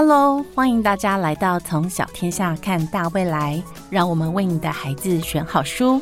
[0.00, 6.00] Hello，欢迎大家来到从小天下看大未来，让我们为你的孩子选好书。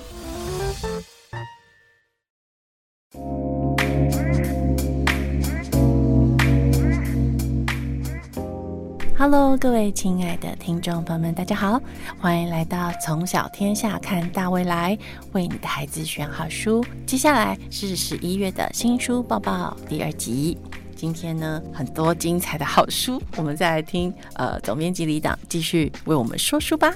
[9.17, 11.81] Hello，各位亲爱的听众朋友们，大家好，
[12.21, 14.99] 欢迎来到从小天下看大未来，
[15.33, 16.85] 为你的孩子选好书。
[17.07, 20.59] 接下来是十一月的新书报报第二集。
[20.97, 26.93] 今天呢，很多精彩的好书，我们再来听呃总编辑李党继续为我们说书吧。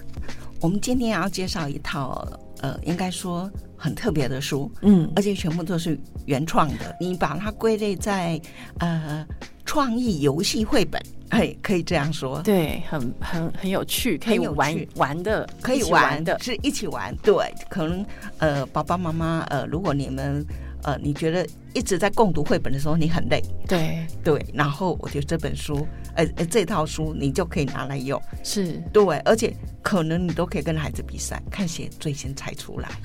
[0.58, 2.26] 我们今天要介绍一套
[2.62, 6.96] 呃，应该说很特别的书，嗯，而且全部都是原创的。
[6.98, 8.40] 你把它归类在
[8.78, 9.26] 呃
[9.66, 17.14] 创意游戏绘本，哎，可以这样说，对，很很很有趣，可以玩玩的，可以玩的，是一起玩。
[17.22, 18.04] 对，可能
[18.38, 20.44] 呃爸爸妈妈呃，如果你们
[20.84, 32.88] 呃你觉得一直在共读绘本的时候你很累，对，对，然后我觉得这本书呃呃这套书你就可以拿来用，是，对，而且可能你都可以跟孩子比赛，看谁最先猜出来。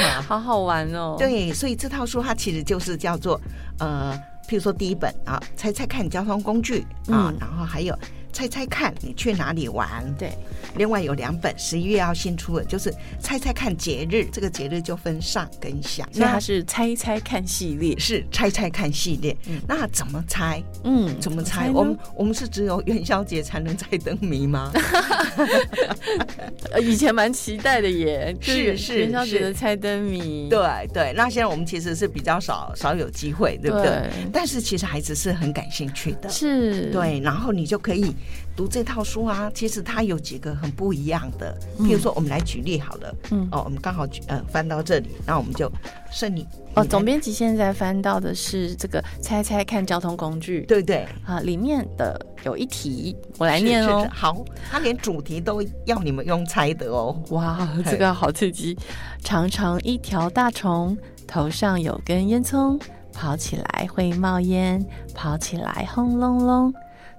[0.00, 0.22] 啊。
[0.26, 3.40] 好好玩哦。，对，所以这套书它其实就是叫做
[3.78, 4.12] 呃，
[4.48, 7.36] 譬如说第一本啊，猜猜看交通工具啊，嗯。
[7.40, 7.96] 然后还有
[8.32, 9.90] 猜猜看你去哪里玩。
[10.18, 10.32] 对，
[10.76, 17.98] 另外有两本十一月要新出的，就是猜猜看节日，这个节日就分上跟下，所以它是猜猜看系列。
[17.98, 19.36] 是猜猜看系列。
[19.46, 20.62] 嗯那怎么猜？
[20.84, 21.70] 嗯，怎么猜？
[21.70, 24.72] 我们我们是只有元宵节才能猜灯谜吗？
[26.72, 30.48] 呃以前蛮期待的耶，就是是元宵节的猜灯谜。
[30.48, 30.58] 对
[30.92, 33.86] 对，那现在我们其实是比较少少有机会，对不对？
[33.86, 36.28] 对但是其实孩子是很感兴趣的。
[36.28, 38.14] 是，对，然后你就可以
[38.56, 39.50] 读这套书啊。
[39.54, 43.14] 其实它有几个很不一样的，譬如说，我们来举例好了。
[43.30, 45.70] 嗯哦，我们刚好举呃翻到这里，那我们就
[46.10, 51.06] 顺你哦，总编辑现在翻到的是这个猜猜看交通工具，对不对？
[51.24, 54.10] 啊，里面的有一题，我来念哦是是。
[54.14, 57.22] 好，他连主题都要你们用猜的哦。
[57.30, 58.76] 哇，这个好刺激！
[59.22, 60.96] 长长一条大虫，
[61.26, 62.80] 头上有根烟囱，
[63.12, 64.84] 跑起来会冒烟，
[65.14, 66.72] 跑起来轰隆隆。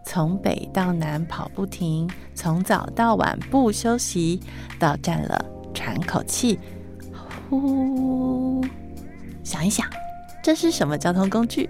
[0.06, 4.40] 从北到南跑不停，从早到晚不休息，
[4.80, 6.60] 到站了喘口气，
[7.50, 8.64] 呼，
[9.44, 9.88] 想一想，
[10.44, 11.70] 这是什么交通工具？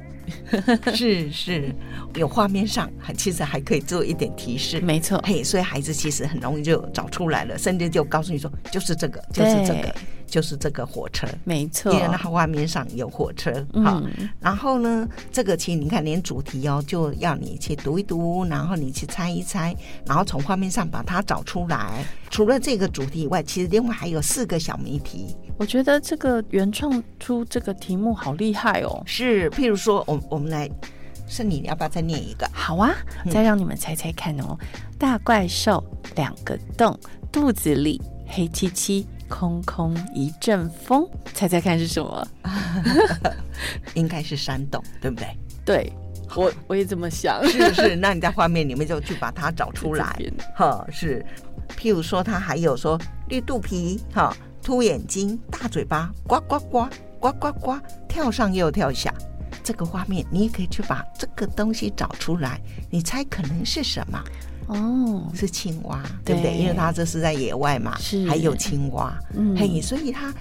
[0.94, 1.76] 是是，
[2.16, 4.80] 有画面上还其实还可以做一点提示。
[4.80, 9.94] 没错，嘿，所以孩子其实很容易就找出来了，甚至就告诉你说，就是这个，就是这个对，
[10.32, 13.52] 就是这个火车，没错因，为那画面上有火车。
[13.84, 19.76] 好，嗯，然后呢，这个其实你看，连主题哦，就要你去读一读，然后你去猜一猜，
[20.06, 22.06] 然后从画面上把它找出来。
[22.30, 29.04] 除了这个主题以外，其实另外还有四个小谜题，我觉得这个原创出这个题目好厉害哦。
[29.06, 30.70] 是譬如说，我我们来，
[31.28, 32.50] 是你要不要再念一个？
[32.54, 34.58] 好啊，嗯再让你们猜猜看哦。
[34.98, 35.84] 大怪兽
[36.16, 36.98] 两个洞，
[37.34, 42.28] 肚子里黑漆漆，空空一阵风，猜猜看是什么？
[43.96, 45.28] 应该是山洞，对不对？
[45.66, 45.94] 对，
[46.36, 47.42] 我我也这么想。
[47.48, 50.16] 是是，那你在画面里面就去把它找出来。
[50.54, 51.26] 哈，是，
[51.78, 53.00] 譬如说，它还有说
[53.30, 56.88] 绿肚皮，哈，凸眼睛，大嘴巴，呱呱呱，
[57.20, 59.14] 呱呱呱，跳上又跳下。
[59.64, 62.60] 这个画面，你也可以去把这个东西找出来，
[62.90, 64.22] 你猜可能是什么？
[64.72, 66.58] 哦，是青蛙，对不对？
[66.58, 70.34] 因为它这是在野外嘛，是还有青蛙，嗯嘿，所以它，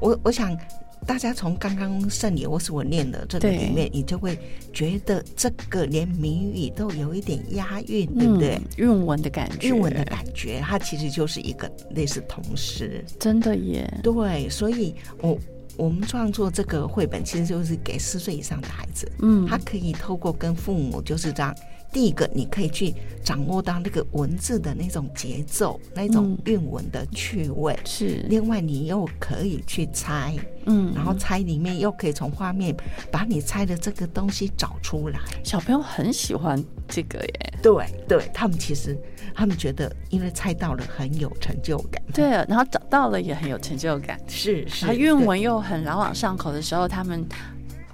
[0.00, 0.56] 我我想。
[1.04, 4.38] 大家从刚刚圣里或是我念的这个里面，你就会
[4.72, 8.54] 觉得这个连谜语都有一点押韵，对不对？
[8.54, 8.62] 嗯？
[8.76, 13.04] 韵文的感觉，韵文的感觉，它其实就是一个类似童诗。
[13.18, 13.92] 真的耶。
[14.00, 15.36] 对，所以我
[15.76, 21.52] 我们创作这个绘本，其实就是给四岁以上的孩子，嗯，他可以透过跟父母就是这样。
[21.92, 27.78] 第一个，你可以去掌握到那个文字的那种节奏，那种嗯韵文的趣味。
[27.84, 32.74] 是，另外，你又可以去猜，嗯，然后猜里面又可以从画面
[33.10, 35.20] 把你猜的这个东西找出来。
[35.44, 37.54] 小朋友很喜欢这个耶。
[37.62, 38.98] 对对，他们其实
[39.34, 42.02] 他们觉得，因为猜到了很有成就感。
[42.12, 44.18] 对，然后找到了也很有成就感。
[44.26, 47.24] 是是，他韵文又很朗朗上口的时候，他们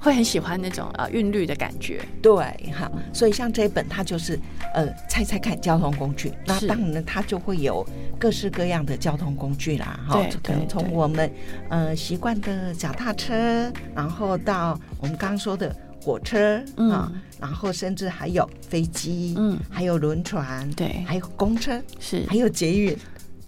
[0.01, 2.01] 会很喜欢那种呃韵律的感觉。
[2.23, 2.35] 对
[2.73, 4.39] 哈，所以像这一本，它就是
[4.75, 6.33] 呃猜猜看交通工具。
[6.47, 6.67] 那是。
[6.67, 7.87] 当然呢，它就会有
[8.19, 11.31] 各式各样的交通工具啦，哈对，可能从我们
[11.69, 16.91] 呃习惯的脚踏车，然后到我们刚刚说的火车嗯。
[16.91, 19.59] 啊，然后甚至还有飞机，嗯。
[19.69, 21.05] 还有轮船，对。
[21.07, 22.25] 还有公车，是。
[22.29, 22.97] 还有捷运，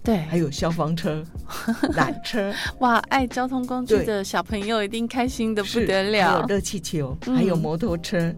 [0.03, 1.23] 对，还有消防车、
[1.93, 6.45] 缆车，哇，爱交通工具的小朋友一定开心的不是得还有了。
[6.47, 8.33] 热气球，嗯还有摩托车。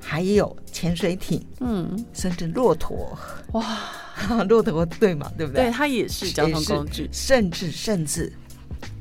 [0.00, 3.14] 还有潜水艇，嗯，甚至骆驼，
[3.52, 3.78] 哇，
[4.48, 5.30] 骆驼对嘛？
[5.36, 5.64] 对不对？
[5.64, 8.32] 对，它也是交通工具，甚至甚至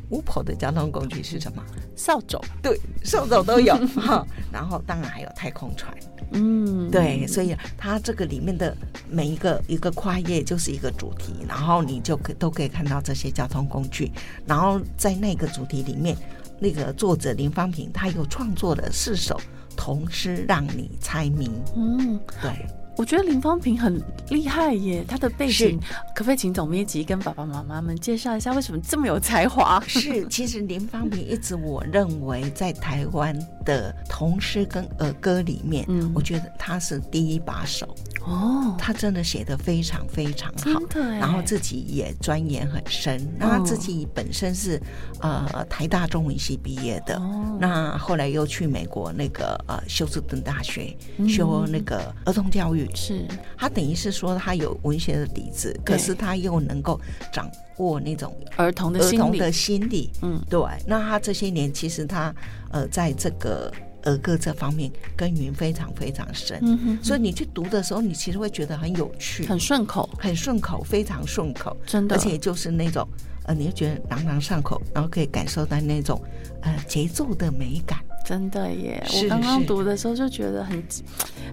[0.09, 1.63] 巫婆的交通工具是什么？
[1.95, 4.27] 扫帚，对，扫帚都有哈。
[4.51, 5.95] 然后当然还有太空船，
[6.31, 8.75] 嗯，对，所以它这个里面的
[9.09, 14.11] 每一个一个跨页就是一个主题，然后你就可都可以看到这些交通工具，
[14.45, 16.17] 然后在那个主题里面，
[16.59, 19.39] 那个作者林芳平他又创作了四首
[19.75, 22.65] 童诗让你猜谜，嗯，对。
[22.97, 25.79] 我觉得林芳平很厉害耶，他的背景
[26.15, 29.79] 可不可以请总编辑跟爸爸妈妈们介绍一下，为什么这么有才华？
[29.87, 37.95] 是，其实林芳平一直我认为在台湾的童诗跟儿歌里面，嗯，我觉得他是第一把手
[38.27, 40.79] 哦，他真的写的非常非常好，
[41.17, 44.81] 然后自己也钻研很深，那他自己本身是
[45.21, 47.17] 呃台大中文系毕业的，
[47.57, 50.93] 那后来又去美国那个呃休斯顿大学
[51.29, 52.85] 修那个儿童教育。
[52.93, 53.25] 是。
[53.57, 56.99] 他等于是说他有文学的底子，可是他又能够
[57.31, 60.11] 掌握那种儿童的儿童的心理。
[60.21, 60.59] 嗯，对。
[60.85, 62.35] 那他这些年其实他
[62.71, 63.71] 呃在这个
[64.03, 66.59] 儿歌这方面耕耘非常非常深。
[66.61, 66.99] 嗯哼。
[67.03, 72.15] 所以你去读的时候，你其实会觉得很有趣，很顺口，很顺口，非常顺口，真的。
[72.15, 73.07] 而且就是那种
[73.43, 76.21] 呃，你会觉得朗朗上口，然后可以感受到那种
[76.61, 77.99] 呃节奏的美感。
[78.25, 79.01] 真的耶！
[79.23, 80.83] 我刚刚读的时候就觉得很、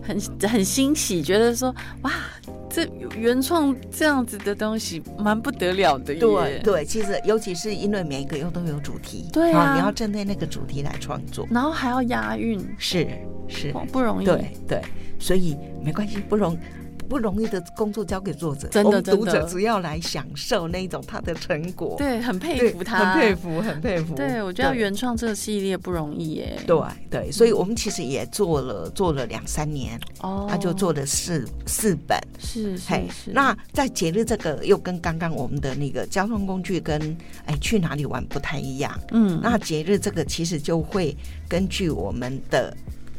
[0.02, 2.11] 很、很欣喜，觉得说哇，
[2.74, 6.12] 这原创这样子的东西蛮不得了的。
[6.16, 13.06] 对对，其实尤其是因为每一个又都有主题，对啊，你要针对那个主题来创作，然后还要押韵，是
[13.46, 14.24] 是不容易。
[14.26, 14.82] 对对，
[15.20, 16.58] 所以没关系，不容。
[17.08, 24.14] 不容易的工作交给作者，真的，读者只要来享受那一种他的成果，对，很佩服他，很佩服，很佩服。
[24.14, 26.58] 对，我觉得原创这个系列不容易耶。
[26.66, 26.76] 对
[27.10, 33.30] 对，所以我们其实也做了做了两三年，哦，他就做了四四本，是是是。
[33.32, 41.16] 那在节日这个又跟刚刚我们的那个交通工具跟哎去哪里玩不太一样，嗯，那节日这个其实就会
[41.48, 42.74] 根据我们的。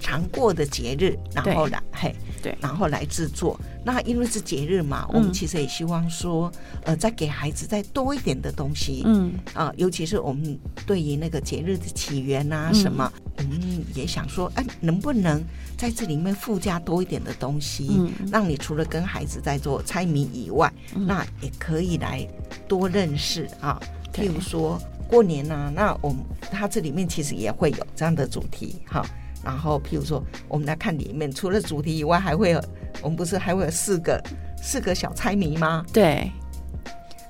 [0.06, 2.14] 常过的节日，然后来嘿，
[2.44, 3.60] 对，然后来制作。
[3.84, 6.52] 那因为是节日嘛，我们其实也希望说，
[6.84, 9.02] 呃，再给孩子再多一点的东西。
[9.04, 15.44] 嗯啊，尤其是我们对于那个节日的起源啊什么，我们也想说，哎，能不能
[15.76, 18.00] 在这里面附加多一点的东西，
[18.32, 22.24] 让你除了跟孩子在做猜谜以外，那也可以来
[22.68, 23.82] 多认识啊。
[24.14, 26.20] 譬如说过年呐，那我们
[26.52, 29.04] 它这里面其实也会有这样的主题哈。
[29.46, 32.62] 然后，譬如说，我们来看里面，除了主题以外，还会有，
[33.04, 34.22] 我们不是还会有四个
[34.62, 35.86] 四个小猜谜吗？
[35.94, 36.32] 对。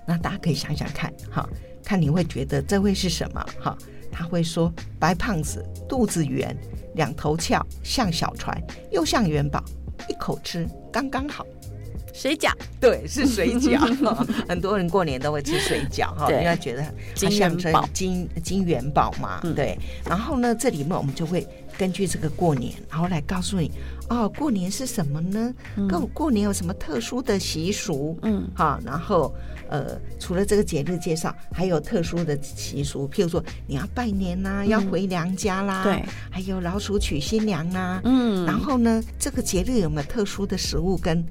[0.07, 1.47] 那大家可以想想看，哈，
[1.83, 3.45] 看你会觉得这会是什么？
[3.59, 3.77] 哈，
[4.09, 6.55] 他会说白胖子肚子圆，
[6.93, 8.57] 两头翘，像小船，
[8.91, 9.61] 又像元宝，
[10.07, 11.45] 一口吃刚刚好。
[12.13, 13.77] 水饺，对，是水饺。
[14.47, 16.81] 很多人过年都会吃水饺，哈，因为觉得
[17.13, 19.77] 它象征金金元宝嘛，对。
[20.07, 21.45] 然后呢，这里面我们就会。
[21.77, 23.71] 根据这个过年，然后来告诉你
[24.09, 25.53] 哦，过年是什么呢？
[25.89, 28.17] 过过年有什么特殊的习俗？
[28.21, 29.33] 嗯，好，然后
[29.69, 41.25] 呃，除了这个节日介绍，还有特殊的习俗，譬如说你要拜年啦，要回娘家啦，对，还有老鼠娶新娘啦，嗯，然后呢，这个节日有没有特殊的食物跟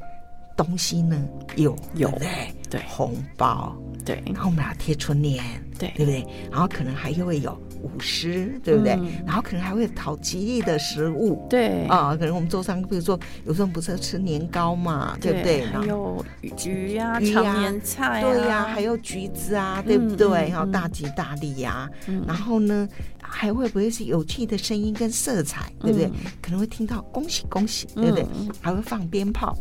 [0.57, 1.17] 东西呢？
[1.57, 5.43] 有，有嘞，对，红包，对，然后我们要贴春联，
[5.79, 6.27] 对，对不对？
[6.51, 7.57] 然后可能还会有。
[7.85, 8.99] 舞狮对不对？
[9.27, 15.67] 然后可能还会讨吉利的食物，对啊，可能我们周三，比如说有时候不是吃年糕嘛，对不对？
[15.67, 16.25] 还有
[16.65, 20.49] 鱼呀、长年菜，对呀，还有橘子啊，对不对？
[20.49, 21.89] 然后大吉大利呀，
[22.27, 22.89] 然后呢，
[23.21, 26.11] 还会不会是有趣的声音跟色彩，对不对？
[26.41, 28.27] 可能会听到恭喜恭喜，对不对？
[28.61, 29.55] 还会放鞭炮。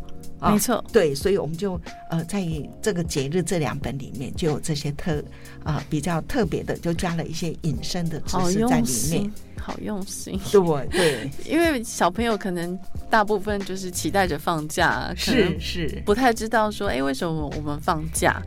[0.51, 2.43] 没错，对，所以我们就呃，在
[2.81, 5.23] 这个节日这两本里面就有这些特
[5.63, 9.31] 啊比较特别的，就加了一些隐身的知识在里面。
[9.63, 12.77] 好用心，对对， 因为小朋友可能
[13.09, 18.41] 大部分就是期待着放假，是是，不太知道说，哎，为什么我们放假？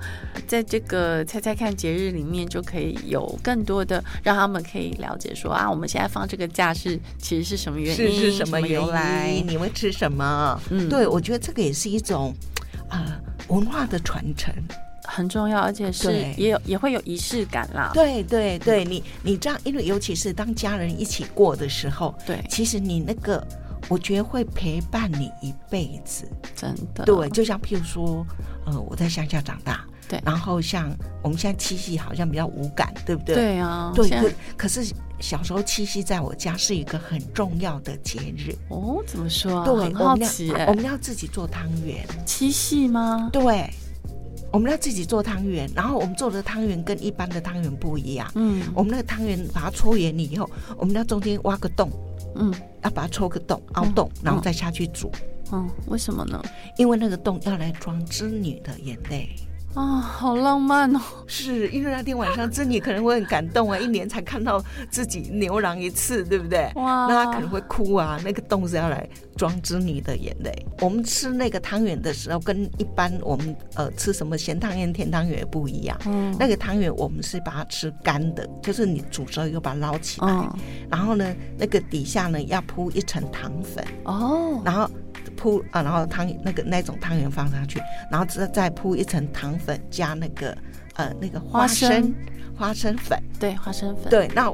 [0.46, 9.42] 在这个猜猜看节日里面，就可以有更多的让他们可以了解说啊，我们现在放这个假是其实是什么原因，是什么由来？
[9.46, 10.60] 你会吃什么？
[10.70, 12.34] 嗯，对我觉得这个也是一种
[12.90, 13.18] 啊
[13.48, 14.52] 文化的传承。
[15.06, 17.90] 很重要，而且是也有也会有仪式感啦。
[17.94, 23.46] 对对对，你你这样，因为尤其是当家人一起过的时候，对，其实你那个，
[23.88, 27.04] 我觉得会陪伴你一辈子，真的。
[27.04, 28.26] 对，就像譬如说，
[28.66, 30.90] 呃，我在乡下长大，对然后像
[31.22, 33.34] 我们现在七夕好像比较无感，对不对？
[33.34, 38.54] 对啊，对，可可是小时候七夕在我家是一个很重要的节日。
[38.68, 39.64] 哦，怎么说啊？
[39.64, 42.06] 对，很好我们要奇哎我，们要自己做汤圆。
[42.26, 43.30] 七夕吗？
[43.32, 43.70] 对，
[44.56, 48.26] 我们要自己做汤圆，然后我们做的汤圆跟一般的汤圆不一样。
[48.36, 50.48] 嗯我们那个汤圆把它搓圆了以后，
[50.78, 51.90] 我们要中间挖个洞，
[52.36, 52.50] 嗯
[52.82, 55.12] 要把它戳个洞，凹洞，然后再下去煮，
[55.52, 56.42] 嗯，为什么呢？
[56.78, 59.28] 因为那个洞要来装织女的眼泪。
[59.76, 61.00] 啊，好浪漫哦！
[61.26, 66.70] 是因为那天晚上织女可能会很感动啊， 一年才看到自己牛郎一次，对不对？
[66.76, 69.06] 哇，那她可能会哭啊，那个洞是要来
[69.36, 70.50] 装织女的眼泪。
[70.80, 75.96] 我们吃那个汤圆的时候，跟一般我们呃吃什么咸汤圆、甜汤圆不一样。
[76.06, 80.50] 嗯那个汤圆我们是把它吃干的，就是你煮熟以后把它捞起来，嗯
[80.90, 84.88] 然后呢，那个底下呢要铺一层糖粉，哦，然后
[85.36, 90.56] 铺啊，然后汤那个那种汤圆放上去，然后再再铺一层糖粉加那个
[90.94, 91.90] 呃那个花花生。
[91.90, 92.14] 生
[92.58, 94.50] 花生粉，对，花生粉，对，那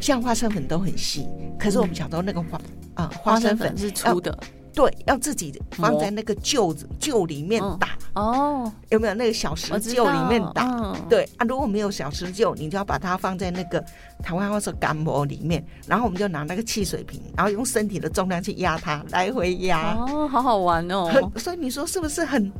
[0.00, 1.26] 像花生粉都很细，
[1.58, 2.60] 可是我们小时候那个花
[2.92, 4.38] 啊、花花生粉生粉是粗的
[4.78, 7.76] 对，要自己放在那个臼子臼里面嗯。
[7.80, 9.14] 打，哦，有没有？
[9.14, 10.62] 那个小石臼里面打？
[10.66, 10.94] 嗯。
[11.08, 13.84] 对啊，如果没有小石臼，你就要把它放在那个
[14.22, 19.96] 台湾话说干模里面，然后我们就拿那个汽水瓶，然后用身体的重量去压它，来回压。
[19.96, 22.52] 哦，好好玩哦，所以你说是不是很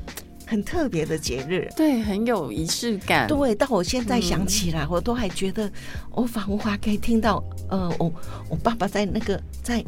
[0.44, 1.70] 很特别的节日？
[1.76, 5.70] 对，很有仪式感，对，到我现在想起来，我都还觉得
[6.10, 8.12] 我仿佛还可以听到，呃，我
[8.50, 9.84] 我爸爸在那个在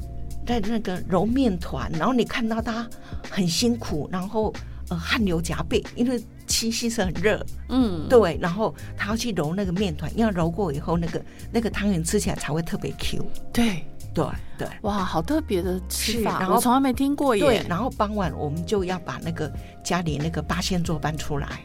[0.47, 2.89] 在那个揉面团，然后你看到他
[3.31, 4.53] 很辛苦，然后
[4.89, 13.25] 呃汗流浃背，因为七夕是很热，嗯，对，然后他要去揉那个面团，要揉过以后，那个那个汤圆吃起来才会特别 Q。
[13.53, 14.27] 对，对
[14.59, 14.69] 对。
[14.83, 17.41] 哇，好特别的吃法，然后我从来没听过耶。
[17.41, 19.53] 对，，然后傍晚我们就要把那个
[19.85, 21.61] 家里那个八仙桌搬出来，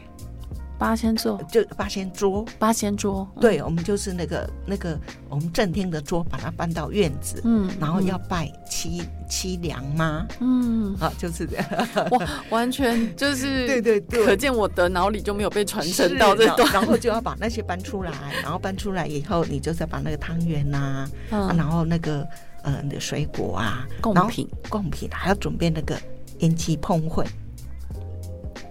[0.78, 2.44] 八仙桌，就八仙桌。
[2.58, 10.26] 八仙桌，对，我们就是那个那个我们正厅的桌，把它搬到院子，嗯，然后要拜七七娘妈。
[10.40, 11.66] 嗯，啊，就是这样。
[12.12, 14.24] 哇，完全就是， 对对对。
[14.24, 22.26] 可见我的脑里就没有被传承到这段，然后就要把那些搬出来，然后搬出来以后，你就再把那个汤圆呐、啊，嗯，然后那个
[22.62, 24.46] 呃你的水果啊，贡品。
[24.68, 25.98] 贡品还要准备那个
[26.40, 27.26] 烟气碰混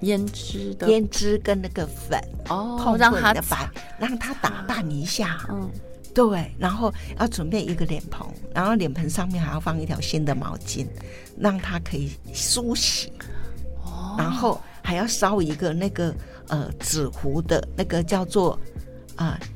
[0.05, 3.69] 胭脂的胭脂跟那个粉哦，碰让它混的白，
[3.99, 5.39] 让它打扮一下。
[5.49, 5.69] 嗯，
[6.13, 10.85] 对，然后要准备一个脸盆，然后脸盆上面还要放一条新的毛巾，
[11.37, 13.11] 让它可以梳洗。
[13.83, 16.13] 哦，然后还要烧一个那个
[16.47, 18.59] 呃纸糊的那个叫做
[19.15, 19.47] 啊、呃、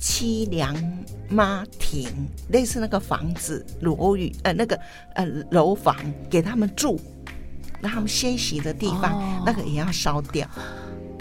[0.00, 0.74] 凄凉
[1.28, 2.08] 妈亭，
[2.48, 4.78] 类似那个房子楼宇呃那个
[5.14, 5.94] 呃楼房
[6.30, 6.98] 给他们住，
[7.80, 10.48] 让他们歇息的地方，哦那个也要烧掉。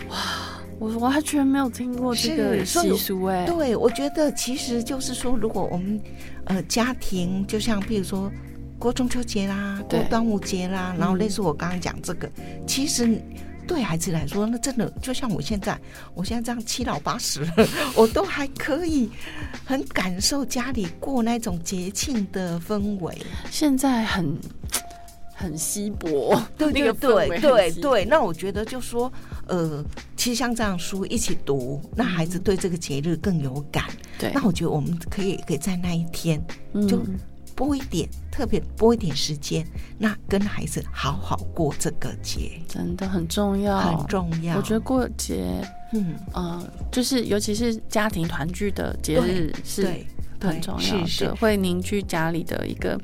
[0.09, 0.17] 哇
[0.79, 5.99] 我完全没有听过这个习俗哎，对，我觉得其实就是说，如果我们
[6.45, 8.31] 呃家庭，就像比如说
[8.77, 12.29] 过中秋节啦，过端午节啦，然后嗯类似我刚刚讲这个，
[12.67, 13.21] 其实。
[13.67, 15.77] 对孩子来说，那真的就像我现在，
[16.13, 17.53] 我现在这样七老八十了，
[17.97, 19.09] 我都还可以
[19.65, 23.13] 很感受家里过那种节庆的氛围。
[23.51, 24.39] 现在很
[25.39, 29.11] 很稀薄，对 那个对对对对，那我觉得就说，
[29.47, 33.85] 呃，其实像这样书一起读，那孩子对这个节日更有感。
[34.17, 36.43] 对，那我觉得我们可以可以在那一天
[36.89, 37.19] 就嗯
[37.55, 39.63] 拨一点，特别拨一点时间，
[39.99, 44.57] 那跟孩子好好过这个节，真的很重要，很重要。
[44.57, 45.63] 我觉得过节，
[45.93, 49.87] 嗯，呃，就是尤其是家庭团聚的节日是
[50.39, 52.99] 很重要是是的，会凝聚家里的一个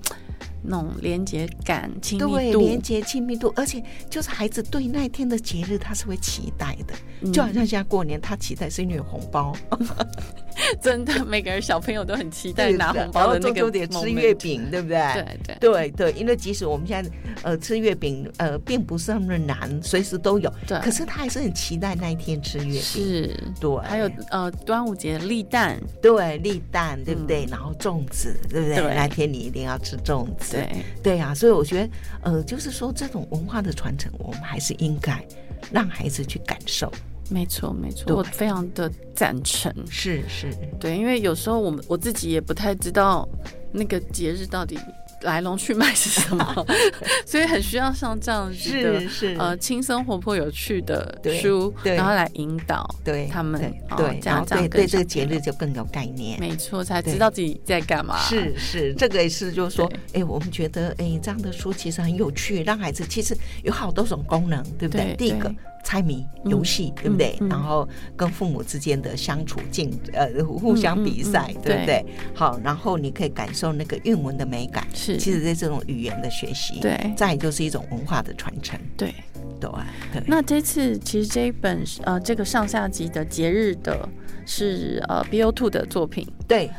[0.64, 2.60] 那种连接感、亲密对，度。
[2.62, 7.32] 连接亲密度，而且就是孩子对那一天的节日他是会期待的，嗯。
[7.32, 9.56] 就好像现在过年，他期待是因为有红包，
[10.82, 15.14] 真的，每个人小朋友都很期待对拿红然后包的那个中秋节吃月饼，对不对？
[15.14, 17.12] 对对对对，因为即使我们现在
[17.44, 22.82] 呃吃月饼呃并不是那么难，随时都有，对可是他还是很期待那一天吃月饼。
[22.82, 23.40] 是。
[23.60, 27.46] 对，还有呃，端午节的立蛋，对立蛋，对不对？
[27.50, 28.76] 然后粽子，对不对？
[28.78, 30.58] 对那天你一定要吃粽子。
[30.58, 30.70] 对，
[31.02, 31.90] 对啊，所以我觉得
[32.24, 35.24] 呃，就是说这种文化的传承，我们还是应该
[35.72, 36.92] 让孩子去感受。
[37.30, 39.74] 没错没错，我非常的赞成。
[39.90, 43.28] 是是，对，因为有时候我们我自己也不太知道
[43.72, 44.78] 那个节日到底
[45.22, 46.66] 来龙去脉是什么，
[47.26, 56.38] 所以很需要像这样子的是是呃轻松活泼有趣的书，然后来引导对他们对家长对对这个节日就更有概念。
[56.42, 58.18] 没错，才知道自己在干嘛。
[58.20, 65.06] 是是，这个也是，就是说对，哎，我们觉得，哎，这样的书其实很有趣，让孩子其实有好多种功能，对不对？
[65.06, 67.38] 对第一个对猜谜游戏，对不对？
[67.50, 71.78] 然后跟父母之间的相处竞呃互相比赛，对。
[71.78, 72.06] 不对？
[72.34, 79.14] 好，然后你可以感受那个韵文的美感，是，其实在这种语言的学习，对，再就是一种文化的传承，对，
[79.60, 79.70] 对，
[80.14, 80.24] 对。
[80.26, 84.08] 那这次其实这一本呃这个上下集的节日的
[84.46, 86.70] 是呃 B O Two 的作品，对，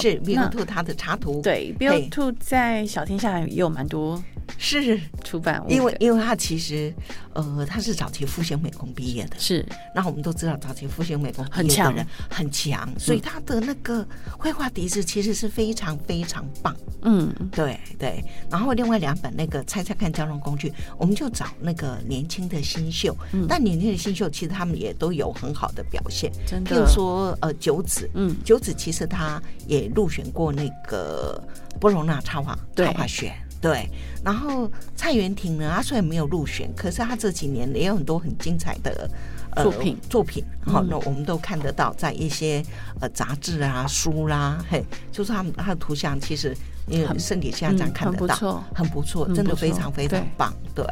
[0.00, 4.22] 是 Bill Two 他的插图，对，Bill Two 在小天下也有蛮多。
[4.56, 4.98] 是。
[5.24, 6.94] 出版，因为因为他其实，
[7.34, 9.66] 呃，他是早期复兴美工毕业的，是。
[9.94, 11.94] 那我们都知道，早期复兴美工很强，
[12.30, 14.06] 很强，所以他的那个
[14.38, 16.74] 绘画底子其实是非常非常棒。
[17.02, 18.24] 嗯，对对。
[18.50, 23.44] 然后另外两本那个猜猜看交通工具，我们就找那个年轻的新秀，嗯。
[23.46, 26.32] 但年轻的新秀其实他们也都有很好的表现。
[26.46, 31.40] 真的，譬如说呃九子，嗯，九子其实他也入选过那个
[31.80, 33.32] 波隆纳插画插画选。
[33.60, 33.90] 对，
[34.24, 39.10] 然后蔡元廷呢，他虽然没有入选，可是他这几年也有很多很精彩的
[39.56, 40.44] 作品作品。
[40.64, 42.62] 好，那我们都看得到，在一些
[43.00, 46.56] 呃杂志啊、书啦，嘿，就是他们他的图像，其实
[46.86, 50.54] 因为身体现在这样看得到，很不错，真的非常非常棒。
[50.72, 50.84] 对，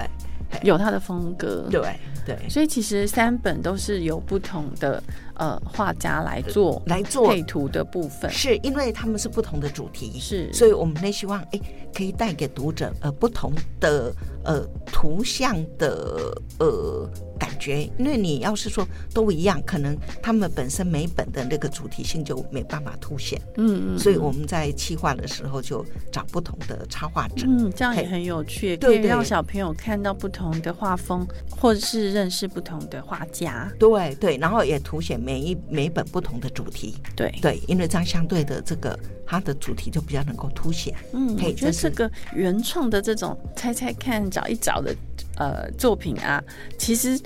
[0.62, 1.66] 有他的风格。
[1.70, 1.82] 对
[2.24, 5.02] 对，所以其实三本都是由不同的。
[5.38, 11.60] 呃，画家来做来做配图的部分，是因为他们是不同的主题，是，所以我们那希望，哎，
[11.94, 14.10] 可以带给读者呃不同的
[14.44, 17.06] 呃图像的呃
[17.38, 35.16] 感觉，因为你要是说都一样，可能他们本身每本的那个主题性就没办法凸显，嗯嗯，所以我们在企划的时候就找不同的插画者，嗯，这样也很有趣，可以让小朋友看到不同的画风，或者是认识不同的画家，对对，然后也凸显。
[35.26, 37.32] 每一每本不同的主题，对。
[37.42, 40.94] 对，因为这样相对的这个它的主题就比较能够凸显。
[41.12, 44.94] 嗯，我觉得这个原创的这种猜猜看、找一找的
[45.36, 46.42] 呃作品啊，
[46.78, 47.18] 其实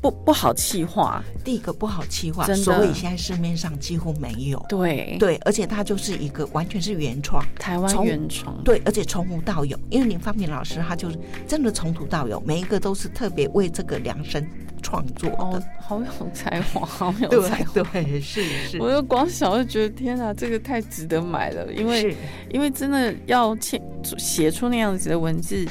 [0.00, 1.22] 不不好气化。
[1.44, 4.64] 第一个不好气化，所以现在市面上几乎没有。
[4.68, 8.62] 对对，而且它就是一个完全是原创，台湾原创。
[8.64, 14.46] 对，而且从无到有，因为林方明老师他就是真的从无到有，每一个都是特别为这个量身。
[14.80, 18.80] 创作的，好有才华， 好有才华，对，是是。
[18.80, 22.16] 我就光想就觉得天哪，这个太值得买了，因为
[22.48, 23.82] 因为真的要写
[24.16, 25.66] 写出那样子的文字，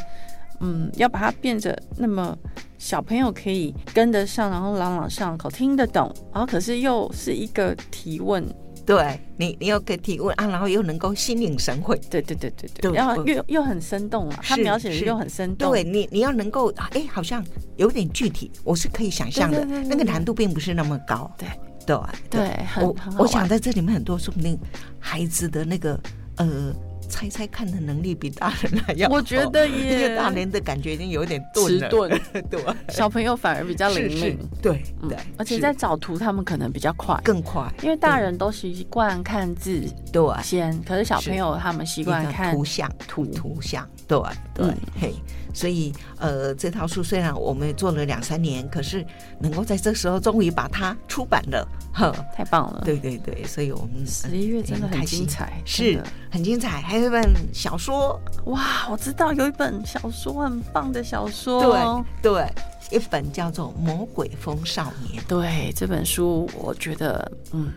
[0.60, 2.38] 嗯，要把它变得那么
[2.78, 8.44] 小朋友可以跟得上，然后朗朗上口，听得懂，然后可是又是一个提问。
[8.86, 12.00] 对你，你又可以提问啊，然后又能够心领神会。
[12.10, 15.70] 对对对对对，然后又又很生动啊，他描写的又很生动。
[15.70, 17.44] 对你，你要能够哎，好像
[17.76, 21.30] 有点具体，我是可以想象的，那个难度并不是那么高。
[21.38, 21.50] 对
[21.86, 24.58] 对对，我我想在这里面很多说不定
[25.00, 26.00] 孩子的那个
[26.38, 26.74] 呃。
[27.18, 32.08] 猜猜看的能力比大人还要，我觉得也大人的感觉已经有点迟钝，
[32.48, 39.82] 对，小朋友反而比较灵敏，对对，而且在找图他们可能比较快，更快，因为大人都习惯看字，
[40.14, 43.58] 对，先，可是小朋友他们习惯看图像，图图。
[43.60, 44.22] 像，对
[44.54, 44.68] 对，
[45.02, 45.16] 嘿。
[45.58, 49.04] 所以，呃，这套书虽然我们做了两三年，可是
[49.40, 52.84] 能够在这时候终于把它出版了，呵，太棒了！
[52.86, 56.80] 对对对，所以我们十一月真的很精彩，是很精彩。
[56.80, 65.24] 还有一本小说，哇，我知道有一本小说很棒的小说，对对，一本叫做《魔鬼风少年》。
[65.28, 67.72] 对这本书，我觉得嗯，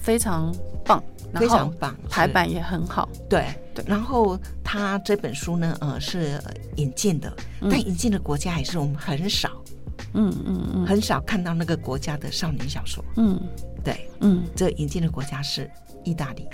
[0.00, 1.02] 非常棒。
[1.34, 3.08] 非常棒，排版也很好。
[3.28, 6.40] 对对，然后他这本书呢，呃，是
[6.76, 9.50] 引进的，但引进的国家还是我们很少，
[10.12, 13.04] 嗯嗯嗯，很少看到那个国家的少年小说。
[13.16, 13.40] 嗯，
[13.82, 15.70] 对，嗯，这引进的国家是
[16.04, 16.46] 意大利。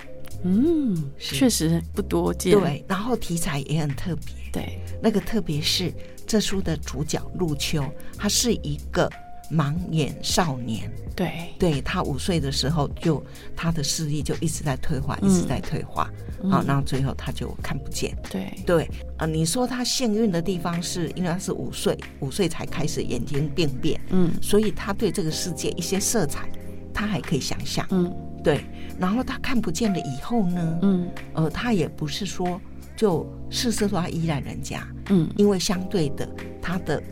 [0.43, 2.59] 嗯，确实不多见。
[2.59, 4.33] 对，然后题材也很特别。
[4.51, 5.93] 对，那个特别是
[6.25, 7.83] 这书的主角陆秋，
[8.17, 9.07] 他是一个。
[9.51, 13.21] 盲眼少年，对，对他五岁的时候，就
[13.55, 16.09] 他的视力就一直在退化，一直在退化，
[16.49, 18.15] 好，然后最后他就看不见。
[18.29, 18.53] 对。
[18.65, 26.49] 对，啊，你说他幸运的地方是因为他是五岁，五岁才开始眼睛病变，嗯，所以他对这个世界一些色彩，
[26.93, 28.09] 他还可以想象，嗯，
[28.41, 28.63] 对，
[28.97, 32.61] 然后他看不见了以后呢，嗯，呃，他也不是说
[32.95, 36.25] 就事事都要依赖人家，嗯，因为相对的，
[36.61, 37.03] 他的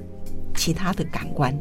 [0.55, 1.53] 其他的感官。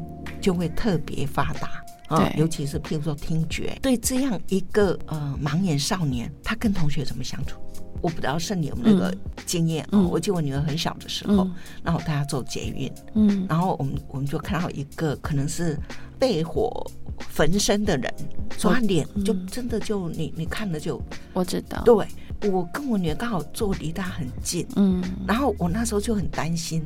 [0.48, 3.78] 就会特别发达啊，尤其是譬如说听觉。
[3.82, 7.60] 对这样一个呃盲眼少年，他跟同学怎么相处？
[8.00, 10.00] 我不知道是你有那个经验啊。
[10.00, 11.46] 我记得我女儿很小的时候，
[11.82, 15.78] 然后带她做捷运，嗯，然后我们我们就看到一个可能是
[16.18, 16.90] 被火
[17.28, 18.10] 焚身的人，
[18.56, 20.98] 说他脸就真的就你你看了就
[21.34, 21.82] 我知道。
[21.84, 22.08] 对，
[22.50, 26.82] 我跟我女儿刚好坐离她很近，嗯，然后我那时候就很担心。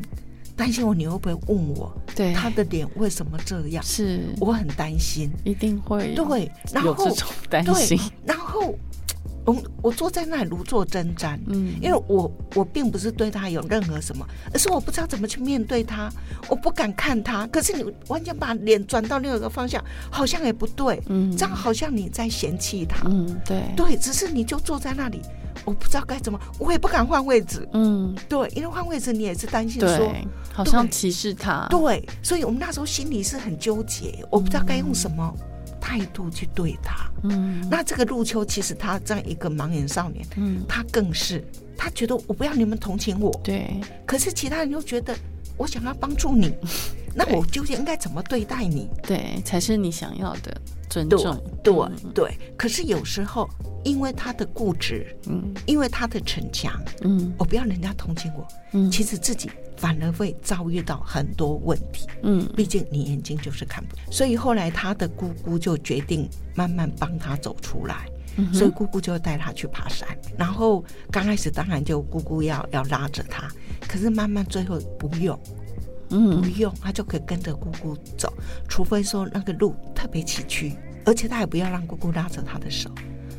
[0.56, 3.82] 担心我，你会不会问我对，他的脸为什么这样？
[3.82, 5.30] 是我很担心。
[5.44, 8.74] 一定会对，然后有这种担心，，然后
[9.44, 16.08] 我我坐在那里如坐针毡，嗯，因为我我并不是对他有任何什么，而是我不知道怎么去面对他，
[16.48, 17.46] 我不敢看他。
[17.48, 23.02] 可是你完全把脸转到另外一个方向，好像也不对，嗯这样好像你在嫌弃他。
[23.08, 25.20] 嗯，对，对，只是你就坐在那里，
[25.64, 27.68] 我不知道该怎么，我也不敢换位置。
[27.72, 30.12] 嗯，对，因为换位置你也是担心说，
[30.52, 35.34] 好像歧视他，对，所以我们那时候心里是很纠结，我不知道该用什么
[35.80, 37.10] 态度去对他。
[37.24, 37.66] 嗯。
[37.70, 41.44] 那这个入秋其实他这样一个盲眼少年，嗯，他更是
[41.76, 45.14] 他觉得我不要你们同情我，对，可是其他人又觉得
[45.56, 46.52] 我想要帮助你，
[47.14, 48.88] 那我究竟应该怎么对待你？
[49.02, 50.60] 对，才是你想要的
[50.92, 53.48] 尊对重，对嗯对，可是有时候
[53.82, 55.54] 因为他的固执，嗯。
[55.64, 57.32] 因为他的逞强，嗯。
[57.38, 58.90] 我不要人家同情我，嗯。
[58.90, 62.06] 其实自己反而会遭遇到很多问题。
[62.22, 62.46] 嗯。
[62.54, 68.06] 毕竟你眼睛就是看不，所以后来他的姑姑就决定慢慢帮他走出来。
[68.50, 73.46] 所以姑姑就带他去爬山，然后刚开始当然就姑姑要要拉着他，
[73.86, 75.38] 可是慢慢最后不用
[76.12, 78.32] 不嗯用，他就可以跟着姑姑走，
[78.68, 82.90] 除非说那个路特别崎岖，而且他也不要让姑姑拉着他的手，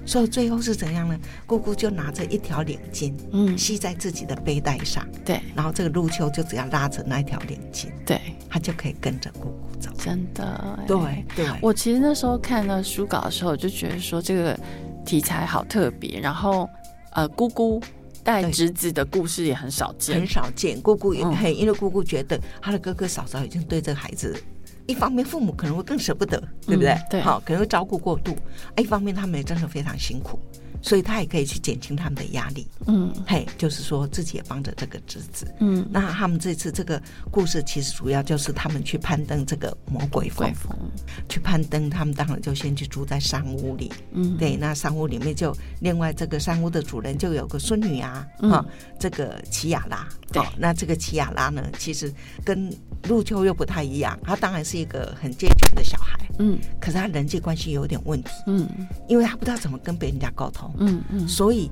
[0.05, 1.17] 所以最后是怎样呢？
[1.45, 5.41] 姑姑就拿着一条领巾嗯，系在自己的背带上，对。
[5.55, 9.91] 然后这个入秋就只要拉着那一条领巾，对，他就可以跟着姑姑走。
[9.97, 10.43] 真的，
[10.79, 10.85] 哎。
[10.87, 14.59] 对对，我其实那时候看到书稿的时候，我就觉得说这个
[15.05, 16.67] 题材好特别，然后
[17.11, 17.81] 呃，姑姑
[18.23, 20.19] 带侄子的故事也很少见。
[20.19, 20.79] 很，少见。
[20.81, 21.35] 姑姑也嗯。
[21.35, 24.35] 很，因为姑姑觉得她的哥哥嫂嫂已经对这个孩子，
[24.87, 26.97] 一方面父母可能会更舍不得，对不对？
[27.09, 27.21] 对。
[27.21, 28.33] 好，可能会照顾过度；
[28.77, 30.39] 一方面他们也真的非常辛苦，
[30.83, 32.67] 所以他也可以去减轻他们的压力。
[32.85, 33.11] 嗯。
[33.25, 35.51] 嘿，就是说自己也帮着这个侄子。
[35.59, 40.53] 嗯，那他们这次这个故事其实主要就是他们去攀登这个魔鬼峰。
[41.29, 43.91] 去攀登，他们当然就先去住在山屋里。
[44.11, 48.51] 嗯，对，那山屋里面就另外这个山屋的主人就有个孙女啊，嗯。
[48.51, 48.65] 哈、
[48.99, 50.07] 这个齐亚拉。
[50.31, 50.43] 对。
[50.43, 52.69] 哦那这个齐亚拉呢，其实跟
[53.07, 56.59] 陆秋又不太一样，他当然是一个很健全的小孩，嗯。
[56.79, 58.67] 可是他人际关系有点问题，嗯。
[59.07, 61.69] 因为他不知道怎么跟别人家沟通，嗯嗯，所以。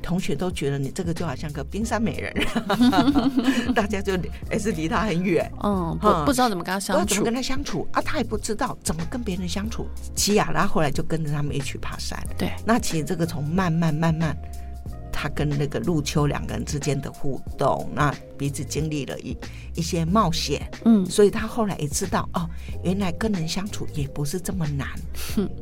[0.00, 2.32] 同学都觉得你这个就好像个冰山美人，
[3.74, 4.16] 大家就
[4.48, 7.02] 还是离他很远，嗯，不嗯不知道怎么跟他相处。
[7.02, 9.88] 不知道怎么跟，他相处啊，他也不知道怎么跟别人相处。
[10.14, 14.36] 齐亚拉后来就跟着他们一起爬山，对，那其实这个从慢慢慢慢，
[15.12, 19.36] 他跟那个陆秋两个人之间的互动，那彼此经历了一
[19.74, 21.04] 一些冒险，嗯。
[21.06, 22.48] 所以他后来也知道哦，
[22.82, 24.88] 原来跟人相处也不是这么难，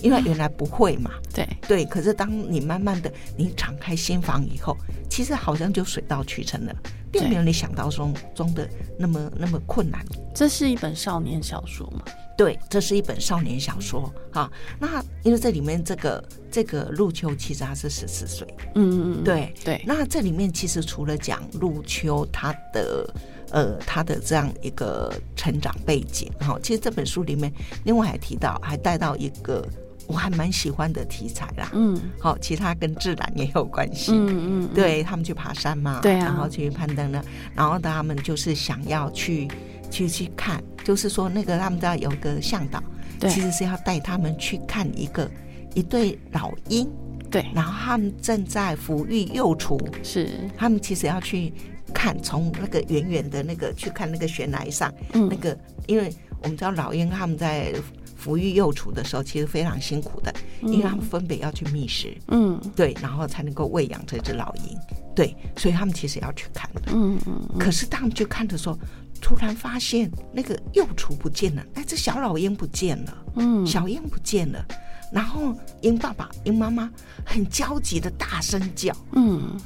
[0.00, 1.10] 因为原来不会嘛。
[1.34, 4.76] 对，对，可是当你慢慢的你敞开心房以后，
[5.08, 6.74] 其实好像就水到渠成了，
[7.10, 10.04] 并没有你想到中中的那么那么困难。
[10.34, 12.02] 这是一本少年小说嘛，
[12.40, 14.50] 对，这是一本少年小说哈。
[14.78, 23.14] 那因为这里面这个这个陆秋其实他是十四岁，嗯嗯嗯，对对，那这里面其实除了讲陆秋他的
[23.50, 27.52] 呃他的这样一个成长背景哈，其实这本书里面
[27.84, 29.62] 另外还提到还带到一个
[30.06, 31.70] 我还蛮喜欢的题材啦。
[31.74, 34.12] 嗯好，其他跟自然也有关系。
[34.12, 37.22] 嗯嗯，嗯，对他们去爬山嘛，对啊然后去攀登呢，
[37.54, 39.46] 然后他们就是想要去
[39.90, 42.82] 去去看，就是说那个他们知道有个向导，
[43.18, 43.28] 对。
[43.30, 45.30] 其实是要带他们去看一个
[45.74, 46.88] 一对老鹰，
[47.30, 51.52] 对，然后他们正在抚育幼雏，是，他们其实要去
[51.92, 55.28] 看，从那个远远的那个去看那个悬崖上，嗯。
[55.28, 57.74] 那个，因为我们知道老鹰他们在
[58.22, 62.60] 抚育幼雏的时候，其实非常辛苦的，因为他们分别要去觅食，嗯。
[62.76, 64.78] 对，然后才能够喂养这只老鹰，
[65.14, 66.82] 对，所以他们其实要去看的。
[66.92, 68.78] 嗯嗯嗯，可是他们去看的时候，
[69.20, 74.64] 突然发现那个幼雏不见了，那只小老鹰不见了，嗯小鹰不见了。
[75.12, 76.90] 然后鹰爸爸、鹰妈妈
[77.24, 79.58] 很焦急的大声叫，嗯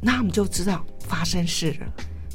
[0.00, 1.86] 那我们就知道发生事了。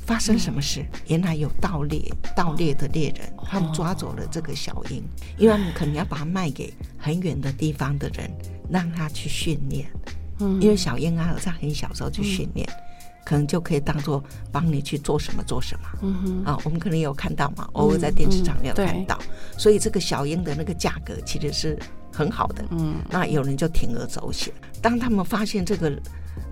[0.04, 0.84] 发生什么事？
[1.08, 5.02] 原来有盗猎，盗猎的猎人，他们抓走了这个小鹰，
[5.38, 8.30] 因为他们可能要把它卖给很远的地方的人，
[8.70, 9.88] 让他去训练。
[10.40, 12.68] 嗯，因为小婴儿在很小时候去训练，
[13.24, 15.86] 可能就可以当做帮你去做什么做什么。
[16.02, 19.20] 嗯哼，啊，我们可能有看到嘛，偶尔在电视上也有看到，
[19.58, 21.80] 所以这个小鹰的那个价格其实是
[22.12, 22.64] 很好的。
[22.72, 24.54] 嗯那有人就铤而走险。
[24.82, 25.92] 当他们发现这个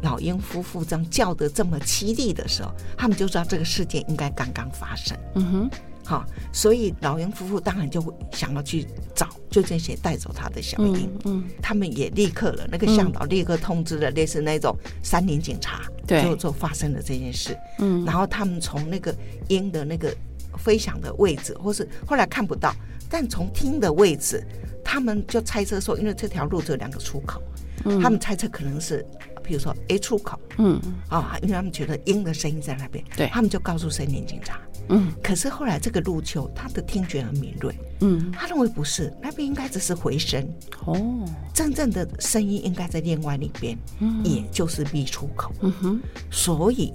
[0.01, 5.17] 老鹰夫妇这样叫的这么凄厉的时候，他们就知道这个事件应该刚刚发生。
[5.35, 5.69] 嗯哼，
[6.09, 11.07] 哈，所以老鹰夫妇当然就会想要去找就这些带走他的小鹰。
[11.25, 16.23] 嗯嗯，他们也立刻了，那个向导立刻通知了类似那种山林警察，对。
[16.23, 17.55] 就就发生了这件事。
[17.77, 19.15] 嗯，然后他们从那个
[19.49, 20.11] 鹰的那个
[20.57, 22.73] 飞翔的位置，或是后来看不到，
[23.07, 24.43] 但从听的位置，
[24.83, 27.39] 他们就猜测说，因为这条路只有两个出口，
[27.85, 28.01] 嗯。
[28.01, 29.05] 他们猜测可能是，
[29.49, 30.79] 比如说 A 出口嗯。
[31.09, 33.27] 啊、因为他们觉得鹰的声音在那边，对。
[33.29, 34.61] 他们就告诉森林警察。
[34.89, 35.11] 嗯。
[35.23, 40.47] 可是后来这个陆秋，他的听觉很敏锐，嗯，他认为不是，那边应该只是回声，
[40.85, 44.23] 哦，真正的声音应该在另外一边，嗯。
[44.23, 45.51] 也就是 B 出口。
[45.61, 46.93] 嗯哼，所以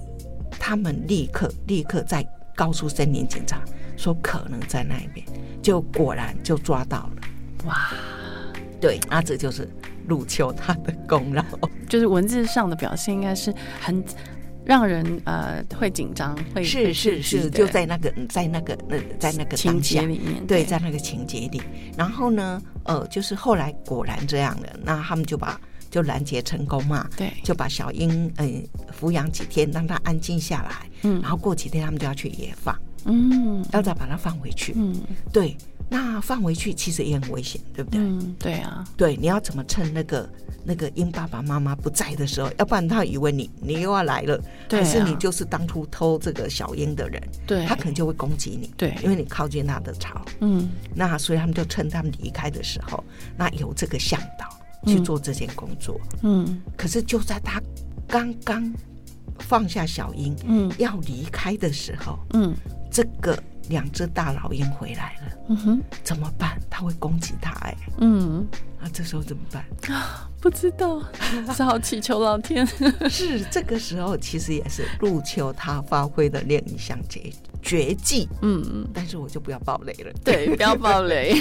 [0.57, 3.61] 他们立刻立刻在告诉森林警察
[3.97, 5.27] 说可能在那一边，
[5.61, 7.21] 就果然就抓到了。
[7.65, 7.91] 哇，
[8.79, 9.67] 对，那这就是
[10.07, 11.43] 陆秋他的功劳。
[11.89, 14.03] 就是文字上的表现应该是很
[14.65, 19.79] 让人呃会紧张，会是是是，就在那个在那个呃在那个情。
[19.79, 21.61] 节里面，对，在那个情节里，
[21.95, 25.59] 然后呢，呃，就是后来果然这样了，那他们就把
[25.91, 28.49] 就拦截成功嘛，对，就把小英呃
[28.99, 34.73] 抚养几天，让它安静下来，嗯然后过几天他们就要去野放，嗯要再把它放回去。
[34.75, 34.99] 嗯
[35.31, 35.55] 对，
[35.87, 37.99] 那放回去其实也很危险，对不对？
[37.99, 40.27] 嗯，对啊，对，你要怎么趁那个
[40.63, 44.83] 那个鹰爸爸妈妈不在的时候，要不然他以为你你又要来了，对啊。
[44.83, 50.25] 还是你就是当初偷这个小鹰的人，对，他可能就会攻击你，对，因为你靠近他的巢。
[50.39, 50.67] 嗯。
[50.95, 53.03] 那所以他们就趁他们离开的时候，
[53.37, 54.49] 那有这个向导
[54.91, 56.01] 去做这件工作。
[56.23, 56.61] 嗯。
[56.75, 57.61] 可是就在他
[58.07, 58.73] 刚刚
[59.39, 60.71] 放下小鹰嗯。
[60.79, 62.55] 要离开的时候，嗯
[62.89, 63.37] 这个
[63.69, 66.59] 两只大老鹰回来了，嗯哼怎么办？
[66.69, 68.45] 他会攻击他哎、嗯，
[68.79, 70.29] 那这时候怎么办啊？
[70.41, 71.01] 不知道，
[71.55, 72.65] 只好祈求老天。
[73.09, 77.31] 是这个时候，其实也是入秋他发挥的另一项绝
[77.63, 78.87] 绝技，嗯嗯。
[78.93, 80.11] 但是我就不要爆雷了。
[80.23, 81.33] 对，不要爆雷。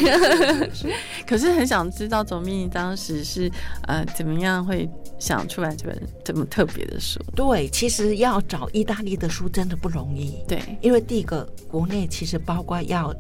[1.27, 3.51] 可是很想知道总秘你当时是
[3.83, 4.89] 呃怎么样会
[5.25, 7.19] 想出来这本这么特别的书？
[7.35, 13.11] 对，其实要找意大利的书真的不容易，对，因为第一个国内其实包括要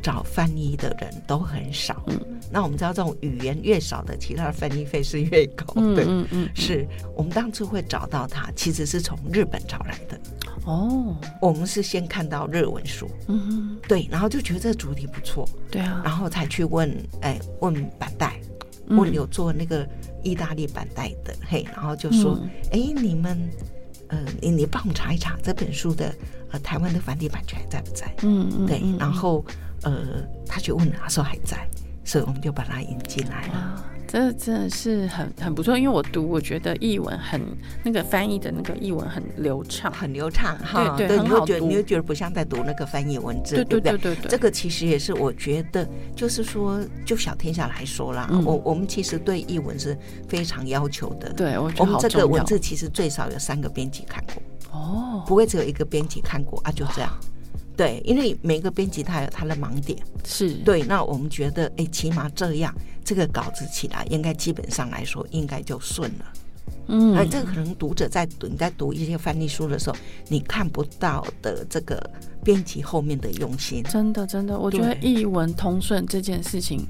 [0.00, 2.02] 找翻译的人都很少。
[2.06, 2.18] 嗯。
[2.50, 6.04] 那我们知道这种语言越少的，其他的翻译费是越高嗯的。
[6.06, 10.18] 嗯嗯，是我们当初会找到他，其实是从日本找来的。
[10.64, 18.40] 哦，我们是先看到日文书，嗯，对，然后就觉得这个主题不错，对啊，然后才去问，哎，问板带，
[18.86, 18.96] 嗯。
[18.96, 19.86] 问有做那个
[20.22, 23.38] 意大利版带的，嘿，然后就说嗯，哎、你们，
[24.08, 26.14] 呃，你你帮我查一查这本书的
[26.50, 28.14] 呃台湾的繁体版权还在不在？
[28.22, 29.44] 嗯嗯，对嗯，然后
[29.82, 31.68] 呃，他去问，他说还在，
[32.04, 33.84] 所以我们就把它引进来了。
[34.12, 37.40] 啊，这真的是很很不错，因为我读，我觉得译文很
[37.82, 48.42] 那个翻译的那个译文很流畅，很流畅哈，对对很好读你会觉得你会觉得不像在读那个翻译文字，对对对对对，这个其实也是我觉得，就是说，就小天下来说啦，嗯。
[48.44, 49.96] 我我们其实对译文是
[50.28, 51.32] 非常要求的。
[51.32, 57.10] 对我们这个文字其实最少有三个编辑看过，哦，不会只有一个编辑看过啊，就这样。
[57.76, 59.98] 对，因为每个编辑他有他的盲点。
[60.24, 66.24] 是，对，那我们觉得，哎，起码这样，这个稿子起来，应该基本上来说，应该就顺了。
[66.88, 69.96] 嗯，哎，这个可能读者在读你在读一些翻译书的时候，
[70.28, 72.10] 你看不到的这个
[72.44, 73.82] 编辑后面的用心。
[73.84, 76.84] 真的真的，我觉得对译文通顺这件事情，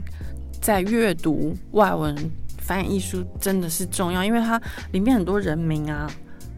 [0.60, 2.16] 在阅读外文
[2.58, 4.60] 翻译书真的是重要，因为它
[4.92, 6.10] 里面很多人名啊、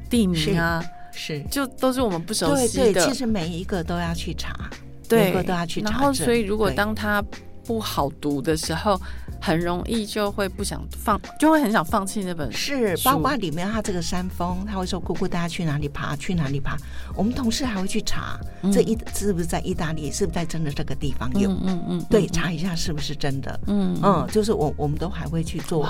[0.09, 0.83] 地名啊，
[1.15, 3.07] 是，就都是我们不熟对对，悉的。
[3.07, 4.53] 其实每一个都要去查，
[5.09, 7.23] 对每个都要去查然后，所以如果当它
[7.65, 9.01] 不好读的时候，
[9.45, 12.57] 很容易就会不想放，就会很想放弃那本书。
[12.57, 16.79] 是包括里面他这个山峰，他会说姑姑大家去哪里爬，去哪里爬。
[17.15, 18.39] 我们同事还会去查，
[18.73, 21.51] 这意是不是在意大利，是不是在真的这个地方有？
[21.51, 23.61] 嗯嗯嗯，对，嗯查一下是不是真的。
[23.67, 25.87] 嗯嗯，就是我我们都还会去做，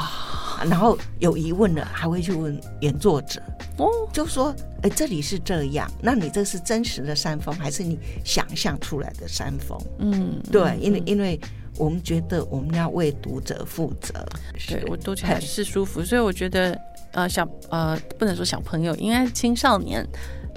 [0.68, 3.40] 然后有疑问的还会去问原作者，
[3.78, 9.78] 哦，就说，哎，这里是这样，那你这是真实的山峰，还是你想象出来的山峰？
[10.00, 11.38] 嗯，对，嗯因为因为
[11.76, 16.78] 我们觉得我们要为读者负责，是对我读起来是舒服，所以我觉得
[17.12, 20.06] 呃小呃不能说小朋友，应该青少年，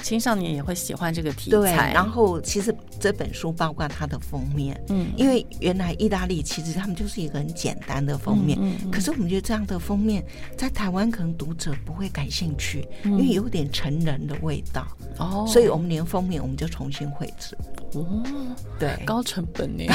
[0.04, 1.74] 青少年也会喜欢这个题对。
[1.74, 1.92] 材。
[1.94, 10.24] 然后其实这本书包括它的封面，嗯，因为原来意大利其实他们就是一个很简单的封面，嗯嗯可是我们觉得这样的封面
[10.56, 17.58] 在台湾可能读者不会感兴趣，嗯因为有点成人的味道，哦，所以我们连封面我们就重新绘制。
[17.94, 18.24] 哦
[18.78, 19.86] 对，高成本呢，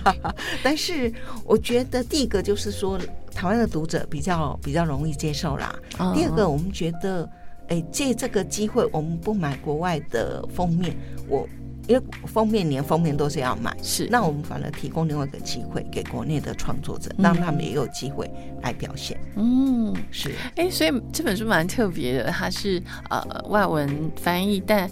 [0.62, 1.12] 但是
[1.44, 2.98] 我觉得第一个就是说，
[3.34, 5.74] 台湾的读者比较比较容易接受啦。
[5.98, 7.28] 嗯第二个，我们觉得，
[7.70, 10.94] 哎，借这个机会，我们不买国外的封面，
[11.28, 11.48] 我
[11.86, 14.08] 因为封面连封面都是要买，是。
[14.10, 18.30] 那我们反而提供另外一个机会给国内的创作者，让他们也有机会
[18.62, 19.18] 来表现。
[19.36, 24.90] 嗯，是，哎，所以这本书蛮特别的，它是呃外文翻译，但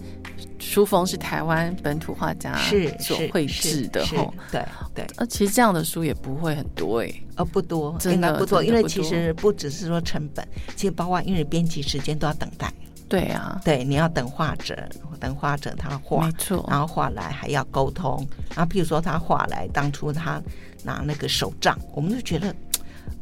[0.59, 4.33] 书封是台湾本土画家是所绘制的是吼。
[4.51, 7.13] 对对，呃，其实这样的书也不会很多哎。
[7.37, 10.47] 呃，不多，真的不多，因为其实不只是说成本，
[10.77, 12.73] 其实包括因为编辑时间都要等待，
[13.09, 14.77] 对啊，对，你要等画者，
[15.21, 20.43] 等画者他画没，错，然后画来还要沟通，然后譬如说他画来，当初他
[20.83, 22.55] 拿那个手杖，我们就觉得。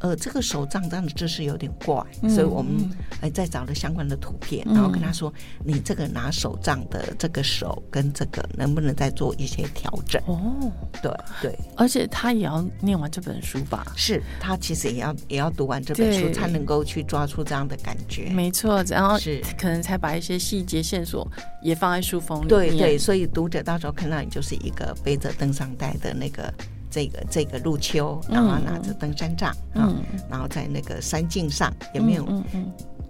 [0.00, 2.90] 呃，这个手杖这样的姿势有点怪，嗯所以我们嗯
[3.22, 5.32] 哎再找了相关的图片，嗯然后跟他说，
[5.64, 10.22] 你这个拿手杖的这个手跟这个能不能再做一些调整？
[10.26, 10.70] 哦，
[11.02, 13.86] 对对，而且他也要念完这本书吧？
[13.96, 18.30] 是他其实也要也要读完这本书，才能够去抓出这样的感觉。
[18.30, 21.26] 没错，然后是可能才把一些细节线索
[21.62, 22.48] 也放在书封里面。
[22.48, 26.52] 对对，所以读者到时候看到你就是一个背着登山带的那个
[26.96, 32.26] 这个这个入秋，然后拿着登山杖，嗯，嗯，然后在那个山径上也没有、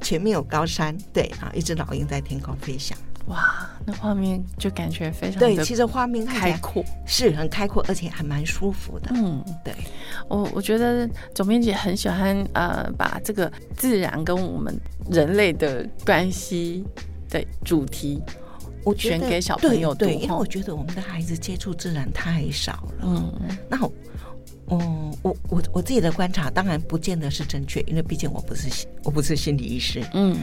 [0.00, 6.84] 前面有高山，对，然后一只老鹰在天空飞翔，嗯，哇，那画面就感觉非常对，的其实画面开阔。
[7.06, 9.72] 是很开阔，而且还蛮舒服的，嗯，对，
[10.26, 14.76] 我我觉得总编辑很喜欢呃，把这个自然跟我们
[15.08, 16.84] 人类的关系
[17.30, 18.20] 的主题，
[18.86, 23.58] 我觉得选给小朋友对，对因为我觉得我们的孩子接触自然太少了，嗯。
[23.68, 23.92] 那我，
[24.68, 30.38] 嗯，我我我自己的观察，当然不见得是正确，因为毕竟我不是心我不是心理医师，嗯。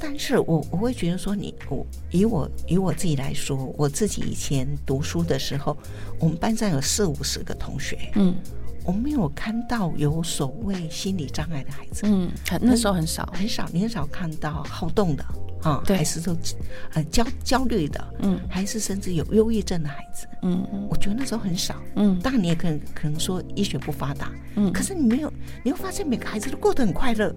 [0.00, 5.76] 但是我我会觉得说你，我以我以我自己来说，我自己以前读书的时候，
[6.18, 8.34] 我们班上有四五十个同学，嗯。
[8.86, 15.24] 我没有看到有所谓心理障碍的孩子，嗯，很那时候很少，很少，你很少看到好动的
[15.64, 16.36] 啊，对还是说
[16.92, 21.74] 呃焦焦虑的，嗯还是甚至有忧郁症的孩子，嗯嗯我觉得那时候很少。
[21.96, 25.32] 嗯当然，你也可能可能说医学不发达，嗯，可是你没有，
[25.64, 27.34] 你会发现每个孩子都过得很快乐。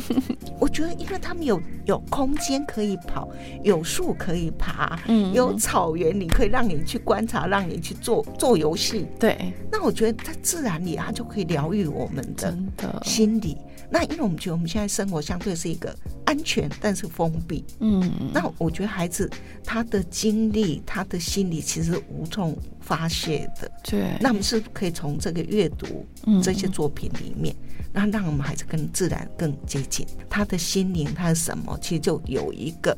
[0.58, 3.28] 我觉得，因为他们有有空间可以跑，
[3.62, 9.06] 有树可以爬，嗯有草原，你可以让你去观察，让你去做做游戏。
[9.18, 12.56] 对，那我觉得在自然里，它就可以疗愈我们的，
[13.04, 13.58] 心理。
[13.90, 15.96] 那因为我们觉得我们现在生活相对是一个
[16.26, 17.64] 安全，但是封闭。
[17.80, 19.30] 嗯那我觉得孩子
[19.64, 23.70] 他的经历，他的心理其实无从发泄的。
[23.82, 27.54] 对，那我们是可以从这个阅读嗯这些作品里面，
[27.92, 32.96] 那让我们孩子跟自然更接近，他的心灵他是什么，其实就有一个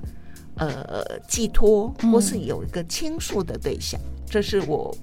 [0.56, 4.00] 呃寄托，嗯或是有一个倾诉的对象。
[4.28, 4.96] 这是我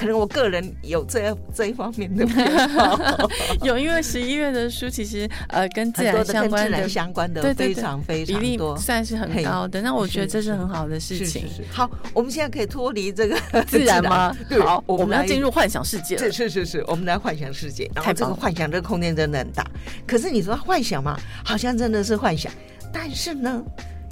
[0.00, 2.98] 可能我个人有这这一方面的偏好，
[3.62, 8.74] 有，因为十一月的书其实呃跟自然相关的然相关的非常非常多。
[8.78, 11.46] 算是很高的，那我觉得这是是很好的事是情。
[11.70, 14.34] 好，我们现在可以脱离这个 自然吗？
[14.48, 16.32] 对，好，我们要进入幻想世界了是。
[16.32, 19.62] 是是是，我们来幻想世界，然后这个幻想这个空间真的很大。
[20.06, 22.50] 可是你说幻想嘛，好像真的是幻想，
[22.90, 23.62] 但是呢，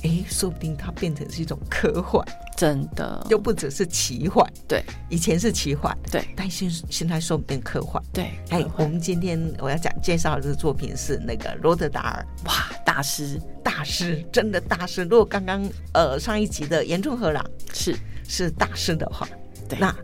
[0.03, 2.25] 诶，说不定它变成是一种科幻，
[2.57, 4.47] 真的，又不只是奇幻。
[4.67, 4.85] 对。
[5.09, 6.27] 以前是奇幻，对。
[6.37, 8.03] 但现现在说不定科幻。
[8.13, 12.27] 对，哎我们今天我要讲介绍的这个作品是那个罗德达尔。
[12.47, 13.41] 哇，大师。
[13.63, 15.03] 大师，真的大师。
[15.03, 17.97] 如果刚刚呃上一集的严重和朗是。
[18.31, 19.27] 是大师的话，
[19.67, 19.79] 对。
[19.79, 19.95] 那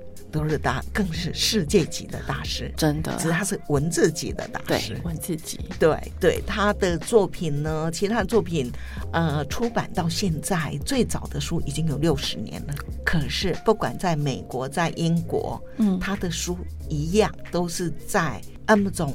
[0.40, 5.00] 罗德达尔更是世界级的大师，真的，只是他是文字级的大对师。
[5.04, 8.70] 文字级，对对，他的作品呢，其实他的作品，
[9.12, 12.74] 呃，出版到现在最早的书已经有六十年了。
[13.04, 19.14] 可是不管在美国，在英国，嗯，他的书一样都是在 Amazon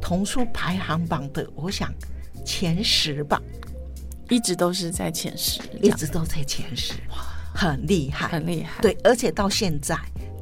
[0.00, 1.92] 童书排行榜的，我想
[2.44, 3.40] 前十吧，
[4.28, 7.16] 一直都是在前十，一直都在前十，哇。
[7.58, 9.96] 很厉害，很厉害，对，而且到现在，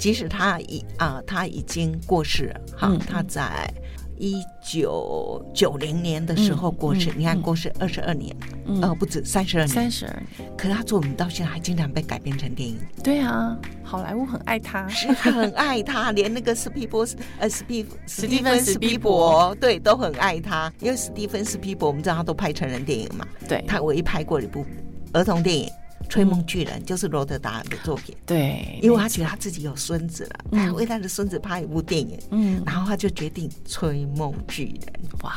[0.05, 3.73] 即使他已啊、他已经过世了，哈，嗯他在
[4.19, 8.37] 一九九零年的时候过世，你看过世二十二年，
[8.67, 8.83] 嗯。
[8.83, 24.67] 呃，不止三十二年，三十二年，可是他作品到现在还经常被改编成电影，对啊，好莱坞很爱他，是很爱他，连那个斯皮波斯呃史皮史蒂芬斯皮伯伯对都很爱他，因为史蒂芬斯皮伯我们知道他都拍成人电影嘛，对，他唯一拍过一部
[25.15, 25.67] 儿童电影
[26.09, 28.17] 《吹梦巨人》，就是罗德达尔的作品。
[28.27, 34.93] 对，因为他觉得他自己有孙子了，嗯他为他的孙子拍一部电影，嗯，然后他就决定吹梦巨人。
[35.23, 35.35] 哇，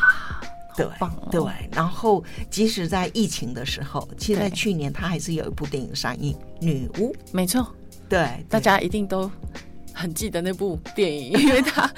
[0.76, 0.86] 对
[1.32, 7.12] 对，然后即使在疫情的时候，其实在去年他还是有一部电影上映《女巫》。
[7.32, 7.68] 没错，
[8.08, 9.30] 对，大家一定都
[9.98, 11.92] 很记得那部电影，因为它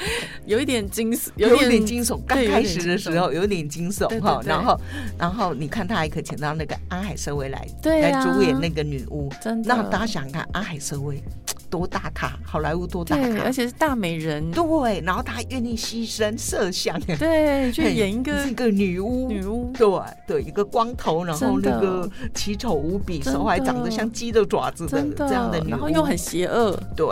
[0.45, 2.18] 有一点惊悚，有点点惊悚。
[2.26, 4.80] 刚开始的时候有点惊悚哈，然后
[5.18, 9.76] 然后你看他还可以请到那个安海瑟薇来对啊来主演那个女巫，真的。
[9.76, 11.22] 那大家想想看，安海瑟薇
[11.70, 19.88] 多大咖，好莱坞多大对，咖而，且是大美人，对，然后她愿意牺牲色相，对，去演一个一个女巫，女巫，对
[20.26, 27.06] 对，一个光头，然后那个奇丑无比，手还长得像鸡的爪子的的，这样的女巫，然后又很邪恶，对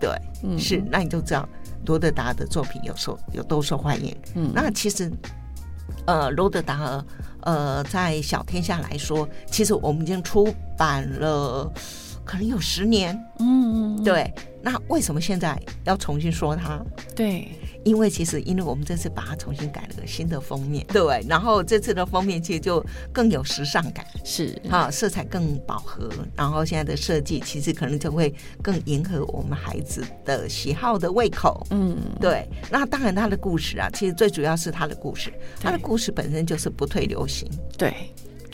[0.00, 0.10] 对，
[0.42, 1.48] 嗯，是，那你就知道
[1.86, 4.16] 罗德达尔的作品有受有多受欢迎。
[4.34, 5.10] 嗯，那其实，
[6.06, 7.04] 呃，罗德达尔，
[7.42, 11.70] 呃，在小天下来说，其实我们已经出版了，
[12.24, 13.14] 可能有十年。
[13.38, 14.32] 嗯，嗯，对，
[14.64, 16.82] 那为什么现在要重新说它？
[17.14, 17.48] 对，
[17.84, 31.66] 因为其实，因为我们这次把它重新改了个新的封面，对，然后这次的封面其实就更有时尚感，是，哈，色彩更饱和，然后现在的设计其实可能就会更迎合我们孩子的喜好的胃口。
[31.68, 37.46] 嗯，对，那当然他的故事啊，其实最主要是他的故事，他的故事本身就是不退流行，
[37.76, 37.94] 对，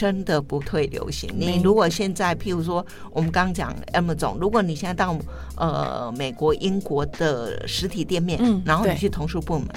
[0.01, 1.28] 真的不退流行。
[1.36, 5.14] 你如果现在，譬如说我们刚刚讲 Amazon，如果你现在到
[5.57, 9.68] 呃美国、英国的实体店面，嗯然后你去童书部门。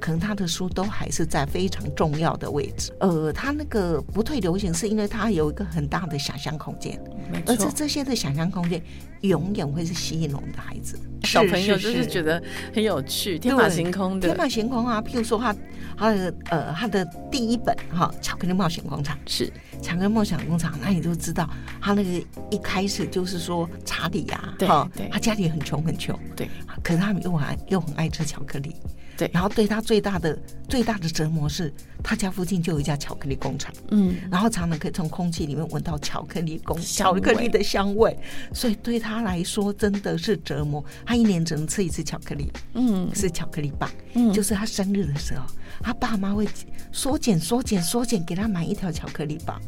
[0.00, 2.92] 可能他的书都还是在非常重要的位置。
[3.00, 6.98] 呃，他那个不退流行，是因为他有一个很大的想象空间。
[7.46, 8.82] 而且这些的想象空间
[9.20, 10.98] 永远会是吸引我们的孩子。
[11.24, 12.42] 小朋友就是觉得
[12.74, 14.28] 很有趣，天马行空的。
[14.28, 15.54] 天，马行空啊，譬如说他
[15.96, 25.08] 他的呃他的第一本哈《巧克力冒险工厂》，是，巧克力梦想工厂，那你就知道他那个一开始就是说查理呀、对哈对。
[25.08, 26.48] 他家里很穷很穷，对，
[26.82, 28.74] 可是他们又很爱又很爱吃巧克力，
[29.18, 29.30] 对。
[29.34, 30.38] 然后对他最大的
[30.68, 31.70] 最大的折磨是，
[32.02, 38.16] 他家附近就有一家巧克力工厂，嗯，然后常常可以从空气里面闻到巧克力工巧克力的香味，
[38.54, 40.82] 所以对他来说真的是折磨。
[41.04, 45.44] 他一年只能吃一次巧克力，嗯，是巧克力棒，嗯，就是他生日的时候，
[45.82, 46.48] 他爸妈会
[46.92, 49.60] 缩减、缩减、缩减，给他买一条巧克力棒，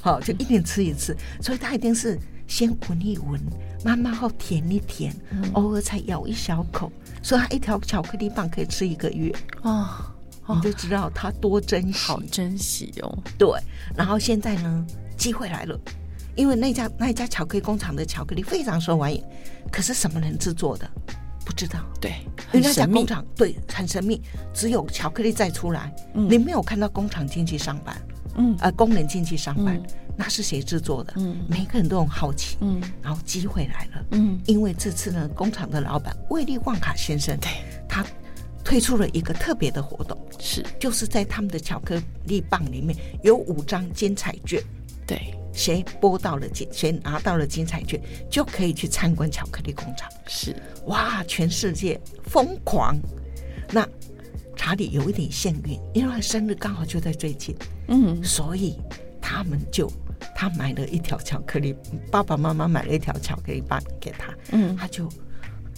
[0.00, 3.40] 好，就一年吃一次，所以他一定是先闻一闻，
[3.84, 5.42] 慢慢后舔一舔，嗯。
[5.54, 6.90] 偶尔才咬一小口，
[7.22, 9.88] 所以他一条巧克力棒可以吃一个月，哦，
[10.48, 11.98] 你就知道他多珍惜。
[11.98, 13.48] 好珍惜哦，对，
[13.96, 15.78] 然后现在呢，机会来了，
[16.34, 19.22] 因为那家那家巧克力工厂的巧克力非常受欢迎，
[19.70, 20.90] 可是什么人制作的？
[21.44, 21.80] 不知道。
[22.00, 24.20] 对，因为那家工，厂对很神秘，
[24.52, 26.28] 只有巧克力再出来，嗯。
[26.28, 27.96] 你没有看到工厂进去上班，
[28.36, 28.56] 嗯。
[28.60, 29.86] 呃，工人进去上班，嗯。
[30.16, 31.14] 那是谁制作的？
[31.16, 31.36] 嗯。
[31.48, 32.80] 每个人都很好奇，嗯。
[33.02, 37.50] 然后机会来了，嗯，因为这次呢，工厂的老板威利旺卡先生，对，
[37.88, 38.04] 他
[38.64, 44.62] 推出了一个特别的活动，是，就是在他们的巧克力棒里面有五张精彩券。
[45.04, 50.08] 对，谁拨到了金，谁拿到了精彩券，就可以去参观巧克力工厂。
[50.28, 50.54] 是，
[50.86, 52.96] 哇，全世界疯狂。
[53.72, 53.86] 那
[54.56, 57.54] 查理有一点幸运，因为他生日刚好就在最近，
[57.88, 58.78] 嗯，所以
[59.20, 59.90] 他们就
[60.34, 61.74] 他买了一条巧克力，
[62.10, 65.08] 爸爸妈妈买了一条巧克力棒给他，嗯，他就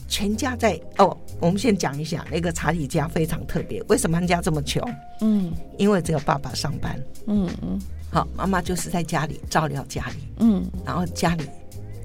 [0.09, 1.17] 全家在哦。
[1.41, 4.83] 我们先讲一下那个查理家非常特别，为什么他家这么穷？
[5.21, 5.53] 嗯。
[5.79, 7.79] 因为只有爸爸上班，嗯嗯。
[8.11, 11.45] 好，妈妈就是在家里照料家里，嗯，然后家里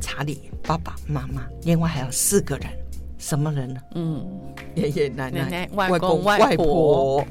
[0.01, 2.67] 查理爸爸妈妈，另外还有四个人，
[3.19, 3.79] 什么人呢？
[3.93, 4.25] 嗯，
[4.73, 7.23] 爷爷奶奶奶、奶外公外外婆。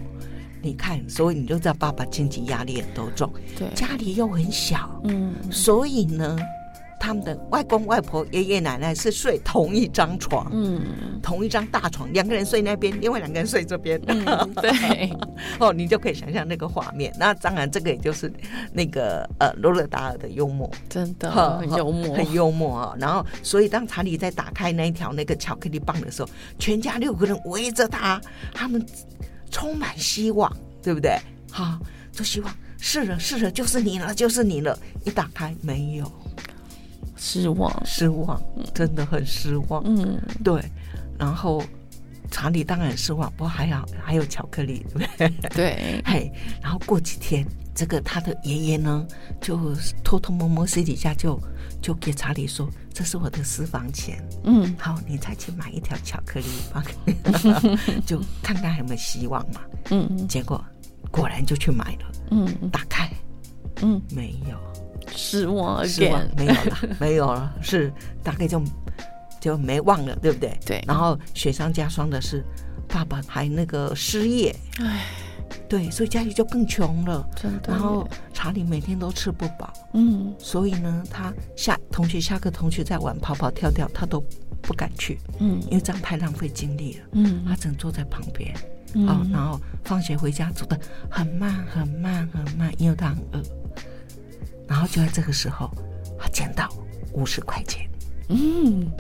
[0.61, 6.37] 你看，所以你就知道爸爸经济压力很多重，对，家里又很小，嗯，所以呢，
[6.99, 10.83] 他们的外公外婆、爷爷奶奶是睡同一张床，嗯
[11.23, 14.01] 同一张大床，两个人睡那边，另外两个人睡这边。
[14.07, 14.25] 嗯，
[14.55, 15.11] 对，
[15.59, 17.13] 哦，你就可以想象那个画面。
[17.19, 18.33] 那当然，这个也就是
[18.73, 20.71] 那个呃罗勒达尔的幽默。
[20.89, 26.29] 真的很幽默，很幽默啊、然后，所以当查理在打开那一条那个巧克力棒的时候，
[26.59, 28.21] 全家六个人围着他，
[28.55, 28.85] 他们
[29.51, 30.51] 充满希望，
[30.83, 31.19] 对不对？
[31.51, 31.79] 好，
[32.13, 34.79] 就希望是了，是了，就是你了，就是你了。
[35.05, 36.11] 一打开没有，
[37.19, 38.41] 失望，失望，
[38.73, 39.83] 真的很失望。
[39.85, 40.63] 嗯，对，
[41.19, 41.63] 然后
[42.31, 45.49] 查理当然失望，不过还好还有巧克力，对不对？
[45.51, 47.45] 对， 嘿，然后过几天，
[47.75, 49.07] 这个他的爷爷呢，
[49.41, 51.39] 就偷偷摸摸私底下就
[51.83, 54.75] 就给查理说：“这是我的私房钱，嗯。
[54.79, 56.85] 好，你再去买一条巧克力吧，
[58.07, 59.61] 就看看还有没有希望嘛。
[59.91, 60.65] 嗯”结果
[61.11, 62.71] 果然就去买了，嗯。
[62.71, 63.11] 打开
[63.81, 64.59] 嗯，没有，
[65.15, 66.23] 失望失望。
[66.37, 67.93] 没有了， 没有了，是
[68.23, 68.63] 大概就
[69.41, 70.59] 就没忘了，对不对？
[70.65, 70.85] 对。
[70.87, 72.45] 然后雪上加霜的是，
[72.89, 75.07] 爸爸还那个失业，唉，
[75.69, 77.29] 对，所以家里就更穷了。
[77.37, 80.35] 真的，然后查理每天都吃不饱，嗯。
[80.39, 84.23] 所以呢，他下同学下课，同学在玩跑跑跳跳，他都
[84.61, 85.61] 不敢去，嗯。
[85.67, 87.07] 因为这样太浪费精力了。
[87.13, 87.45] 嗯。
[87.47, 88.55] 他只能坐在旁边，
[88.95, 89.07] 嗯。
[89.07, 90.79] 啊、然后放学回家走的
[91.11, 93.43] 很慢很慢很慢，因为他很饿。
[94.69, 95.71] 然后就在这个时候，
[96.19, 96.69] 他捡到
[97.13, 97.89] 五十块钱，
[98.29, 98.91] 嗯。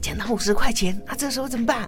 [0.00, 1.86] 捡到五十块钱，啊，这时候怎么办？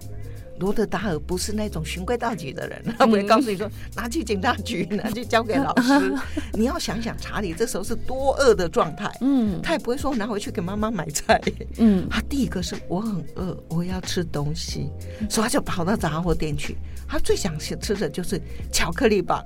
[0.59, 6.11] 罗德达尔不是那种循规蹈矩的人，他不会告诉你说拿去警察局，拿去交给老师。
[6.53, 9.61] 你要想想查理这时候是多饿的状态，嗯。
[9.61, 11.39] 他也不会说拿回去给妈妈买菜。
[11.77, 12.07] 嗯。
[12.09, 14.89] 他第一个是我很饿，我要吃东西，
[15.29, 16.75] 所以他就跑到杂货店去。
[17.07, 19.45] 他最想吃的就是巧克力棒，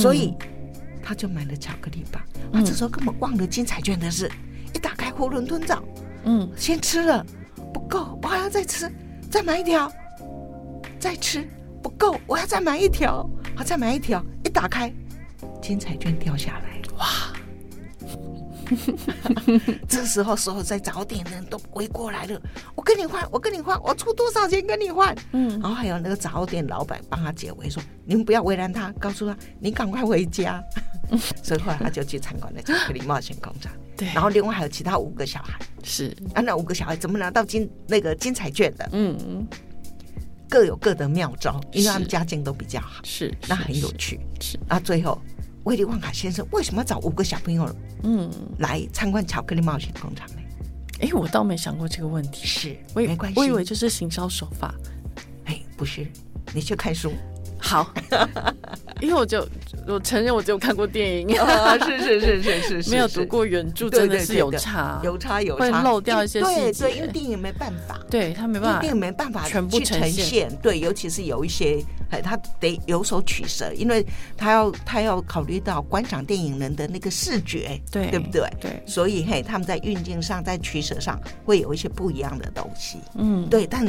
[0.00, 0.32] 所以
[1.02, 2.22] 他就买了巧克力棒。
[2.52, 4.30] 啊这时候根本忘了金彩券的事，
[4.74, 5.82] 一打开囫囵吞枣，
[6.24, 6.48] 嗯。
[6.56, 7.24] 先吃了
[7.72, 8.90] 不够，我还要再吃，
[9.30, 9.90] 再买一条，
[10.98, 11.48] 再吃
[11.82, 14.92] 不够，我要再买一条，好再买一条，一打开，
[15.62, 17.06] 金彩券掉下来，哇！
[19.88, 22.40] 这时候，所有在早点的人都围过来了。
[22.74, 25.14] 我跟你换，我跟你换，我出多少钱跟你换？
[25.32, 30.62] 嗯然后还有那个早点老板帮他解围，说你们不要为难他，告诉他你赶快回家。
[31.42, 33.72] 所以后来他就去参观了巧克力冒险工厂。
[33.96, 38.88] 对，然后另外还有其他五个小孩，是啊，那五个小孩怎么拿到金那个金彩券的？
[38.92, 39.46] 嗯嗯
[40.50, 44.20] 各有各的妙招，因为他们家境都比较好，是那很有趣。
[44.40, 45.20] 是啊，最后
[45.64, 47.68] 威利旺卡先生为什么要找五个小朋友
[48.02, 50.36] 嗯来参观巧克力冒险工厂呢？
[51.00, 54.74] 哎，我倒没想过这个问题，是，我以没关系，我以为就是行销手法。
[55.44, 56.06] 哎，不是，
[56.52, 57.12] 你去看书。
[57.58, 57.92] 好，
[59.00, 59.46] 因为我就
[59.86, 66.84] 我承认我只有看过电影，啊，是是是是是是， 没有读过原著，对真的是有差，有差有会差，漏掉一些对细节。
[66.84, 67.98] 对，因为电影没办法。
[68.10, 74.04] 对他没办法电影没办法全部去呈现，对，尤其是有一些，哎，他得有所取舍，因为
[74.36, 78.48] 他要他要考虑到观赏电影人的那个视觉，对对不对？
[78.60, 83.66] 对，所以嘿，他们在运镜上，在取舍上会有一些不一样的东西，嗯，对。
[83.66, 83.84] 但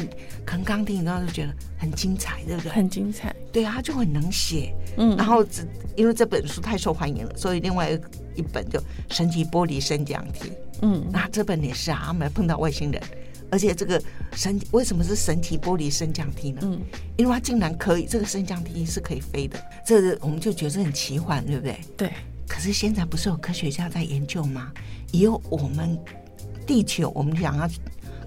[0.45, 2.71] 可能刚听你刚就觉得很精彩，对不对？
[2.71, 5.65] 很精彩，对啊，他就很能写，嗯，然后只
[5.95, 7.89] 因为这本书太受欢迎了，所以另外
[8.35, 8.77] 一本就
[9.09, 10.49] 《神奇玻璃升降梯》。
[10.81, 13.01] 嗯那这本也是啊，他们碰到外星人，
[13.49, 14.01] 而且这个
[14.33, 16.61] 神为什么是神奇玻璃升降梯呢？
[16.63, 16.81] 嗯
[17.17, 21.79] 因为它竟然可以，这个升降梯是可以飞的，这个我们就觉得很奇幻，对不对？
[21.97, 22.11] 对，
[22.47, 24.71] 可是现在不是有科学家在研究吗？
[25.11, 25.97] 以后我们
[26.67, 27.69] 地球，我们想要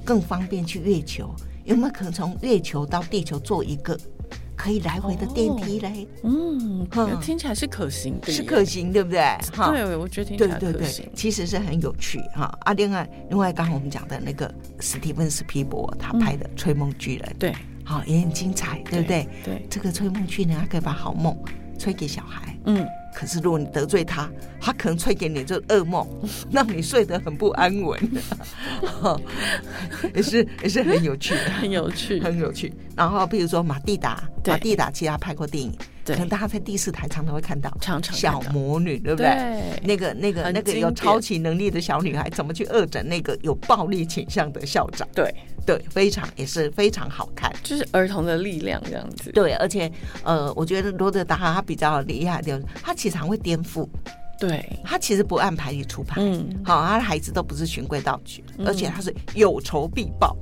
[0.04, 1.34] 更方便去月球，
[1.64, 3.98] 有没有可能从月球到地球做一个
[4.54, 6.06] 可以来回的电梯嘞？
[6.22, 9.20] 嗯，嗯听起来是可行的，是可行，对不对？
[9.52, 12.56] 哈对，我觉得听起对对对来可行，，其实是很有趣哈。
[12.62, 17.52] 啊，另外另外，刚刚我们讲的那个史蒂芬斯皮伯他拍的《吹梦巨人》对
[17.84, 19.28] 好也很精彩，对不对？
[19.44, 21.36] 对，这个吹梦巨人，他可以把好梦
[21.78, 22.56] 吹给小孩。
[22.66, 24.28] 嗯，可是如果你得罪他，
[24.60, 26.06] 他可能吹给你这噩梦，
[26.50, 28.00] 让你睡得很不安稳，
[30.14, 31.50] 也是也是很有趣的。
[31.52, 32.72] 很有趣，很有趣。
[32.96, 39.26] 然后，比如说马蒂达，马蒂达其实他拍过电影，对可能大家在第四台常常会看到常常小魔女，对不对？
[39.26, 45.06] 对那个、那个、那个有超级能力的小女孩，怎么去恶整那个有暴力倾向的校长？
[45.14, 45.32] 对，
[45.64, 47.52] 对，非常也是非常好看。
[47.62, 49.90] 就是儿童的力量这样子，对，而且
[50.24, 53.88] 呃，我觉得罗德达哈他比较厉害的就是，他其实常会颠覆，
[54.38, 56.20] 对，他其实不按牌理出牌。
[56.20, 60.36] 嗯，好，他的孩子都不是循规蹈矩，嗯而且他是有仇必报。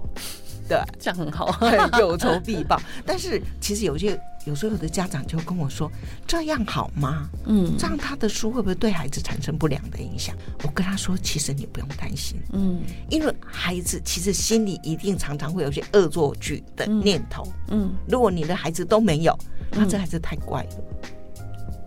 [0.68, 1.52] 对，这样很好，
[1.98, 2.80] 有仇必报。
[3.04, 4.16] 但是其实有些
[4.46, 5.90] 有时候有的家长就跟我说
[6.26, 7.28] ：“这样好吗？
[7.46, 10.34] 嗯这样他的书会不会对孩子产生不良的影响？”
[10.64, 12.80] 我跟他说：“其实你不用担心，嗯
[13.10, 17.46] 因为孩子其实心里一定常常会有一些恶作剧的念头。
[17.68, 19.38] 嗯，如果你的孩子都没有，
[19.70, 20.70] 那这孩子太怪了，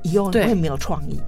[0.03, 1.19] 以后对会没有创意。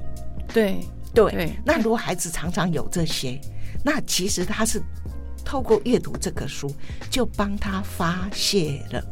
[0.53, 0.79] 对
[1.13, 3.39] 对，对那如果孩子常常有这些，
[3.83, 4.81] 那其实他是
[5.43, 6.71] 透过阅读这个书，
[7.09, 9.03] 就帮他发泄了。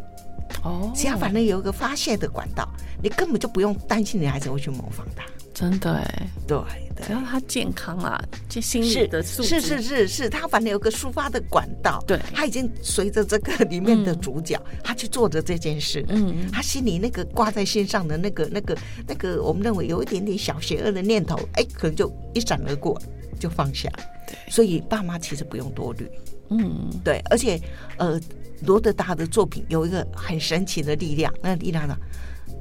[0.64, 2.68] 哦，只要反正有一个发泄的管道，
[3.02, 5.24] 你根本就不用担心你孩子会去模仿他。
[5.54, 6.58] 真的哎，对
[6.96, 12.04] 对，只要他健康啊，就心理的素质是是是是，他反正有个抒发的管道。
[12.08, 16.04] 对他已经随着这个里面的主角，他去做着这件事。
[16.10, 18.76] 嗯他心里那个挂在心上的那个、那个、
[19.08, 23.00] 那个，我们认为有一点点小邪恶的念头，哎，可能就一闪而过，
[23.44, 23.90] 就放下。
[24.26, 26.10] 对所以爸妈其实不用多虑。
[26.50, 27.60] 嗯对，而且
[27.98, 28.20] 呃，
[28.62, 31.98] 罗德达的作品有一个很神奇的力量，那力量呢，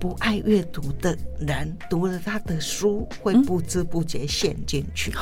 [0.00, 5.12] 不爱阅读的人读了他的书，会不知不觉陷进去。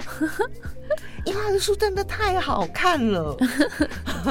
[1.24, 3.36] 因为他的书真的太好看了，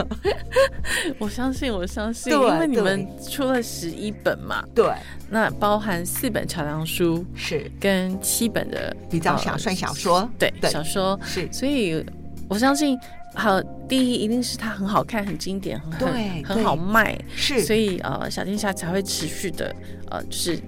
[1.20, 2.84] 我相信，我相信，因为你对。
[2.84, 4.92] 们出了十一本嘛，对，
[5.30, 7.70] 那包含四本桥梁书是。
[7.80, 10.70] 跟七本的比较小呃算小说，对对。
[10.70, 11.48] 小说，是。
[11.52, 12.04] 所以
[12.50, 13.00] 我相信
[13.36, 19.74] 好第一一定是它很好看、很经典、很对很好卖，是，所以呃，小天下才会持续的
[20.10, 20.60] 呃，就是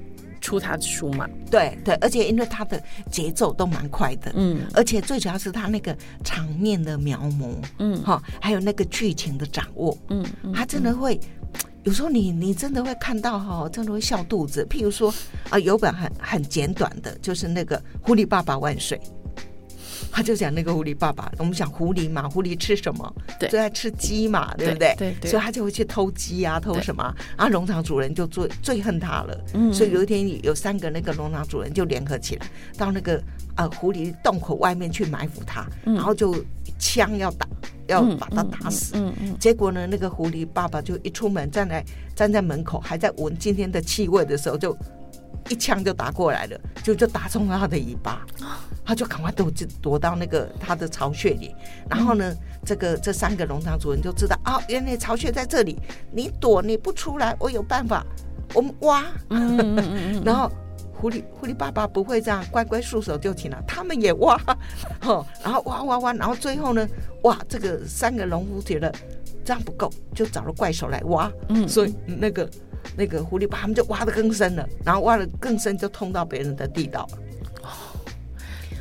[0.42, 1.26] 出他的书嘛。
[1.50, 11.20] 对对，而且因为他的节奏都蛮快的，嗯而且最主要是他那个场面的描摹，嗯哈，还有那个剧情的掌握，嗯嗯，他真的会。
[11.84, 14.64] 有时候你你真的会看到哈，真的会笑肚子。
[14.70, 15.12] 譬如说
[15.50, 18.96] 啊，有本很很简短的，就是那个《狐狸爸爸万岁》，
[20.12, 21.32] 他就讲那个狐狸爸爸。
[21.38, 23.14] 我们讲狐狸嘛，狐狸吃什么？
[23.40, 24.94] 对最爱吃鸡嘛，对不对？
[24.98, 27.04] 对对所以他就会去偷鸡啊，偷什么
[27.36, 27.48] 啊？
[27.48, 29.46] 农场主人就最最恨他了。
[29.54, 32.46] 嗯所以有一天有三个那个农场主人就联合起来，
[32.78, 33.22] 到那个
[33.56, 36.36] 呃狐狸洞口外面去埋伏他，嗯然后就
[36.78, 37.48] 枪要打，
[37.88, 38.94] 要把他打死。
[38.96, 41.84] 嗯嗯结果呢，那个狐狸爸爸就一出门，站在
[42.16, 44.76] 站在门口，还在闻今天的气味的时候，就
[45.50, 48.26] 一枪就打过来了，就就打中了他的尾巴，
[48.86, 51.54] 他就赶快躲就躲到那个他的巢穴里。
[51.90, 52.34] 然后呢，
[52.66, 55.78] 这个这三个农场主人就知道啊，原来巢穴在这里，
[56.12, 58.06] 你躲你不出来，我有办法，
[58.54, 59.06] 我们挖。
[60.24, 60.50] 然后
[60.94, 64.40] 狐狸狐狸爸爸不会这样乖乖束手就擒了，他们也挖，
[65.04, 66.88] 哦，然后挖挖挖，然后最后呢，
[67.24, 68.94] 哇，这个三个农夫觉得
[69.44, 71.68] 这样不够，就找了怪手来挖，嗯。
[71.68, 72.48] 所以那个
[72.96, 77.18] 那个狐狸把他们就挖得更深了，然后挖得更深就通到别人的地道了。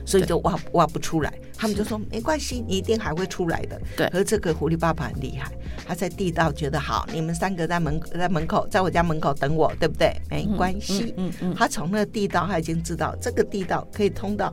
[0.06, 3.80] 所以就挖挖不出来，他们就说没关系，你一定还会出来的。
[3.96, 5.52] 对可是这个狐狸爸爸很厉害，
[5.86, 10.12] 他在地道觉得好，你们三个在门在门口，在我家门口等我，对不对？
[10.28, 14.52] 没关系，嗯嗯他从那个地道，他已经知道这个地道可以通到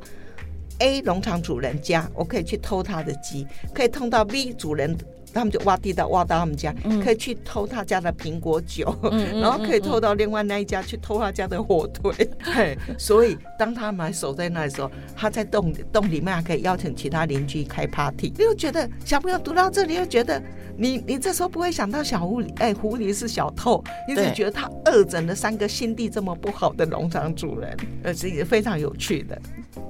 [0.77, 3.43] A 农场主人家，我可以去偷他的鸡；
[3.73, 4.95] 可以通到 B 主人，
[5.37, 8.93] 他们就挖地道挖到他们家，嗯可以去偷他家的苹果酒，
[9.41, 12.13] 然后可以偷到另外那一家去偷他家的火腿。
[12.41, 18.33] 嘿，所以当他们还守在那的时候，他在洞洞里面还可以邀请其他邻居开 party。
[18.35, 20.41] 你就觉得小朋友读到这里，又觉得
[20.77, 29.39] 你你这时候不会想到小狐狸，哎，狐狸是小偷，你只觉得他恶整了三个心地这么不好的农场主人，呃，是一个非常有趣的。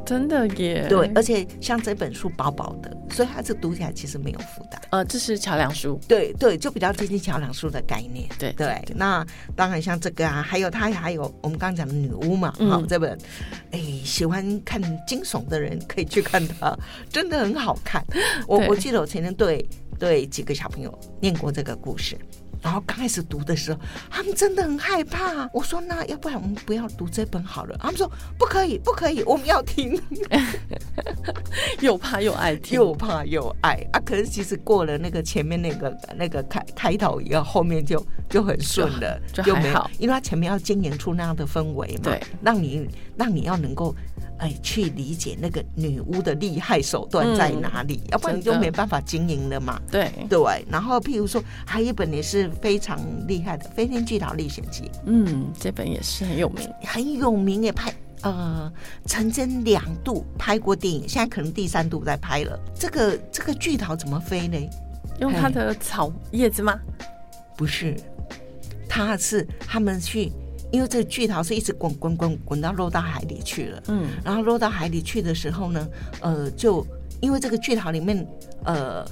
[0.06, 0.86] 真的耶。
[0.88, 4.82] 对，而且像这本书薄薄的，所以它这读起来其实没有负担。
[4.92, 6.00] 呃，这是桥梁书。
[6.08, 8.28] 对对，就比较接近桥梁书的概念。
[8.40, 9.26] 对对，那
[9.56, 13.18] 当然像这个啊，还有他还有我们刚刚讲的女巫嘛，嗯好、这本，
[13.72, 16.78] 哎，喜欢看惊悚的人可以去看它，
[17.10, 18.04] 真的很好看。
[18.48, 19.64] 我我记得我曾经对
[20.00, 22.18] 对几个小朋友念过这个故事。
[22.62, 23.80] 然后刚开始读的时候，
[24.10, 25.50] 他们真的很害怕。
[25.54, 30.00] 我说：“那要不然我们不要读这本好了。”他们说：“不可以，不可以，我们要听。”
[31.82, 32.78] 又怕又爱听。
[32.78, 34.00] 又怕又爱啊！
[34.06, 43.96] 可是其实过了那个前面那个那个开开头以后，后面就就很顺了，没有就就还好，因为他前面要经营出那样的氛围嘛，对，让你让你要能够
[44.40, 49.82] 哎去理解那个女巫的厉害手段在哪里，要不然你就没办法经营了嘛。
[49.92, 56.70] 对，对，然后譬如说，还有一本也是非常厉害的《飞天巨桃历险记》，嗯，这本也是很有名。
[56.84, 58.72] 很有名也拍呃，
[59.06, 62.60] 曾经两度拍过电影，现在可能第三度在拍了。
[62.74, 64.58] 这个这个巨桃怎么飞呢？
[65.20, 66.80] 用它的草叶子吗？
[67.56, 67.96] 不是，
[68.88, 70.32] 它是他们去，
[70.72, 73.84] 因为这个巨桃是一直滚滚滚滚到落到海里去了。
[73.88, 74.10] 嗯。
[74.24, 75.88] 然后落到海里去的时候呢，
[76.22, 76.86] 呃，就
[77.22, 78.28] 因为这个巨桃里面，
[78.64, 79.06] 呃。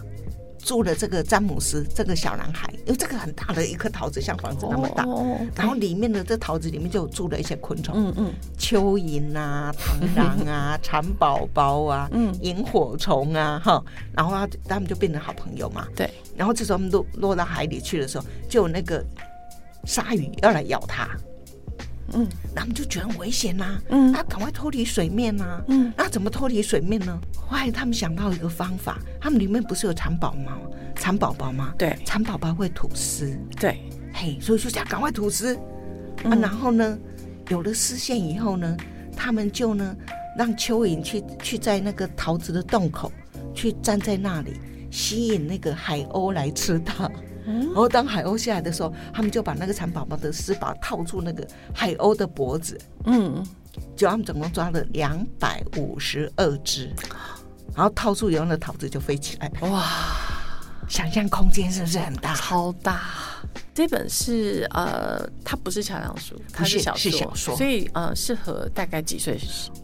[0.58, 8.34] 住了这个詹姆斯这个小男孩，因为这个很大的一颗桃子，像房子那么大，哦然后里面的这桃子里面就有住了一些昆虫，嗯嗯。
[8.58, 12.34] 蚯蚓啊、螳螂啊、 蚕宝宝啊、嗯。
[12.42, 15.88] 萤火虫啊，哈，然后他他们就变成好朋友嘛。
[15.96, 19.06] 对，然后这时候落落到海里去的时候，就有那个
[19.84, 21.08] 鲨鱼要来咬他，
[22.14, 22.28] 嗯。
[22.54, 24.14] 那他们就觉得很危险呐、嗯。
[24.14, 25.94] 啊，赶快脱离水面呐、嗯。
[25.98, 27.20] 那怎么脱离水面呢？
[27.36, 30.60] 后来他们想到一个方法，他们里面不是有蚕宝宝、
[30.96, 31.74] 蚕宝宝吗？
[31.78, 31.98] 对。
[32.06, 33.80] 蚕宝宝会吐丝，对，
[34.14, 35.62] 嘿，所以就想赶快吐丝、啊。
[36.26, 36.40] 嗯。
[36.40, 36.98] 然后呢，
[37.50, 38.78] 有了丝线以后呢，
[39.16, 39.96] 他们就呢
[40.38, 43.12] 让蚯蚓去去在那个桃子的洞口
[43.54, 44.54] 去站在那里，
[44.92, 47.10] 吸引那个海鸥来吃它。
[47.46, 47.66] 嗯。
[47.68, 53.46] 然后当海鸥下来的时候，他们就把那个蚕宝宝的丝把套住那个海鸥的脖子，嗯。
[53.94, 56.94] 就他们总共抓了两百五十二只，
[57.76, 59.52] 然后套住以后，那桃子就飞起来。
[59.60, 59.84] 哇，
[60.88, 62.34] 想象空间是不是很大？
[62.36, 63.02] 超大，
[63.74, 69.38] 这本是呃，它不是桥梁书，它是小是小说所以呃，适合大概几岁？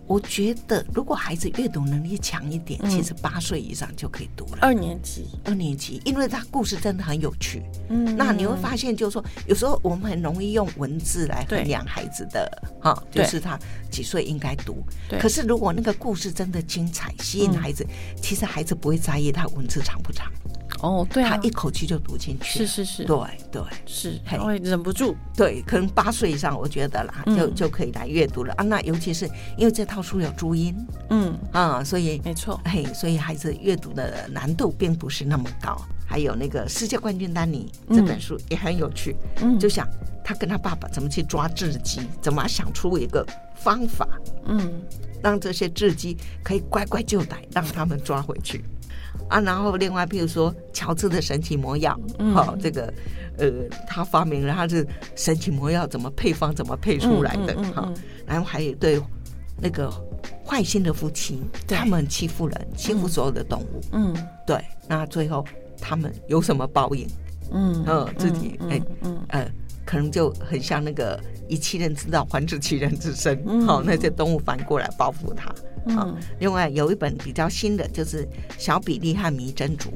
[0.08, 4.60] 我觉得如果孩子阅读能力强一点，嗯其实八岁以上就可以读了。
[4.62, 7.62] 二年级，二年级，因为它故事真的很有趣。
[7.90, 12.50] 嗯那你会发现，就是说，有时候我们很容易用文字来衡量孩子的
[12.82, 13.58] 哈，就是他
[13.90, 14.84] 几岁应该读。
[15.10, 17.86] 对可是如果那个故事真的精彩，吸引孩子，
[18.22, 20.32] 其实孩子不会在意他文字长不长，
[20.82, 21.38] 哦，对啊。
[21.38, 22.60] 他，一口气就读进去。
[22.60, 23.18] 是是是，对
[23.52, 23.62] 对。
[23.86, 24.38] 是，嘿。
[24.38, 27.38] 他会忍不住，对，可能八岁以上，我觉得啦，嗯。
[27.38, 28.54] 就就可以来阅读了。
[28.58, 28.64] 啊。
[28.64, 29.26] 那尤其是
[29.58, 30.76] 因为这套书有注音。
[31.10, 35.80] 嗯，啊，所以没错，嘿，所以孩子阅读的难度并不是那么高。
[36.06, 39.58] 还有那个《世界冠军丹尼》这本书也很有趣，嗯。
[39.58, 39.88] 就想
[40.24, 43.26] 他跟他爸爸怎么去抓雉鸡，怎么想出一个
[43.56, 44.08] 方法，
[44.46, 44.82] 嗯。
[45.24, 48.66] 让这些雉鸡可以乖乖就逮，让他们抓回去。
[49.32, 52.94] 啊，然后另外，譬如说乔治的神奇魔药，嗯好、这个
[53.38, 53.50] 呃，
[53.88, 57.96] 他发明了他是神奇魔药怎么配方怎么配出来的，哈、嗯嗯嗯。
[58.28, 59.02] 然后还有对
[59.58, 59.90] 那个
[60.46, 61.78] 坏心的夫妻，对。
[61.78, 64.14] 他们欺负人，欺负所有的动物，嗯。
[64.46, 65.46] 对，那最后
[65.80, 67.08] 他们有什么报应？
[67.52, 67.86] 嗯。
[67.88, 69.18] 嗯自己嗯哎嗯。
[69.30, 69.50] 呃，
[69.92, 71.20] 可能就很像那个
[71.50, 73.68] 以其人之道还治其人之身，嗯。
[73.68, 75.48] 好、那些动物反过来报复他。
[75.94, 78.26] 好嗯另外有一本比较新的，就是
[78.58, 79.92] 小比利和迷珍珠，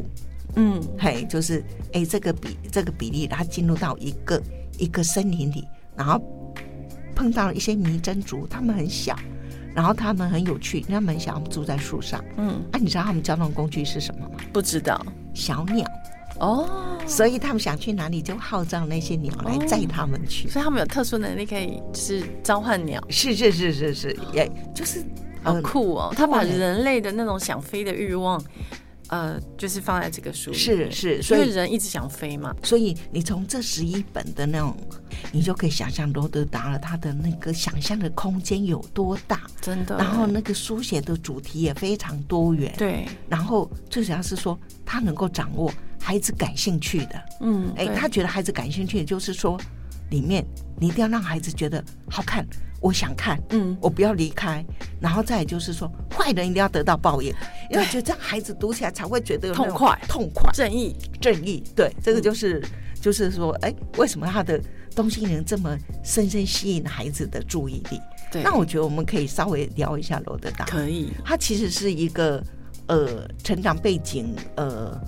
[0.55, 0.81] 嗯。
[0.99, 4.41] 嘿，就是哎，这个比这个比利，他进入到一个
[4.77, 5.65] 一个森林里，
[5.95, 6.21] 然后
[7.15, 9.17] 碰到了一些迷珍珠，它们很小，
[9.73, 12.21] 然后它们很有趣，它们很小，它们住在树上。
[12.35, 14.35] 嗯，啊，你知道它们交通工具是什么吗？
[14.51, 15.01] 不知道。
[15.33, 15.85] 小鸟，
[16.39, 20.49] 哦，所以他们想去哪里就号召那些鸟来载他们去。
[20.49, 24.99] 所以他们有特殊能力，可以就是召唤鸟，是是是是是，也就是
[25.41, 26.13] 好呃酷哦！
[26.15, 28.43] 他把人类的那种想飞的欲望，
[29.07, 34.75] 呃，就是放在这个书里是，是，所以人一直想飞嘛，所以你从这十一本的那种，
[35.31, 39.95] 你就可以想象罗德达了他的那个想象的空间有多大，真的。
[39.97, 45.71] 然后那个书写的主题也非常多元，对，然后最主要是说他能够掌握
[46.05, 47.95] 孩子感兴趣的，嗯，哎，对。
[47.95, 49.59] 他觉得孩子感兴趣，就是说
[50.11, 50.45] 里面
[50.79, 52.45] 你一定要让孩子觉得好看，
[52.79, 53.75] 我想看，嗯。
[53.81, 54.63] 我不要离开，
[55.01, 57.33] 然后再来就是说坏人一定要得到报应，
[57.71, 59.99] 因为觉得这样孩子读起来才会觉得痛快。
[60.07, 60.47] 痛快。
[60.53, 62.63] 正义，正义，对，这个就是、
[63.01, 64.61] 就是说，哎，为什么他的
[64.95, 67.99] 东西能这么深深吸引孩子的注意力？
[68.31, 72.43] 对，那我觉得我们可以稍微聊一下罗德岛，可以，他其实是一个
[72.85, 75.01] 呃成长背景呃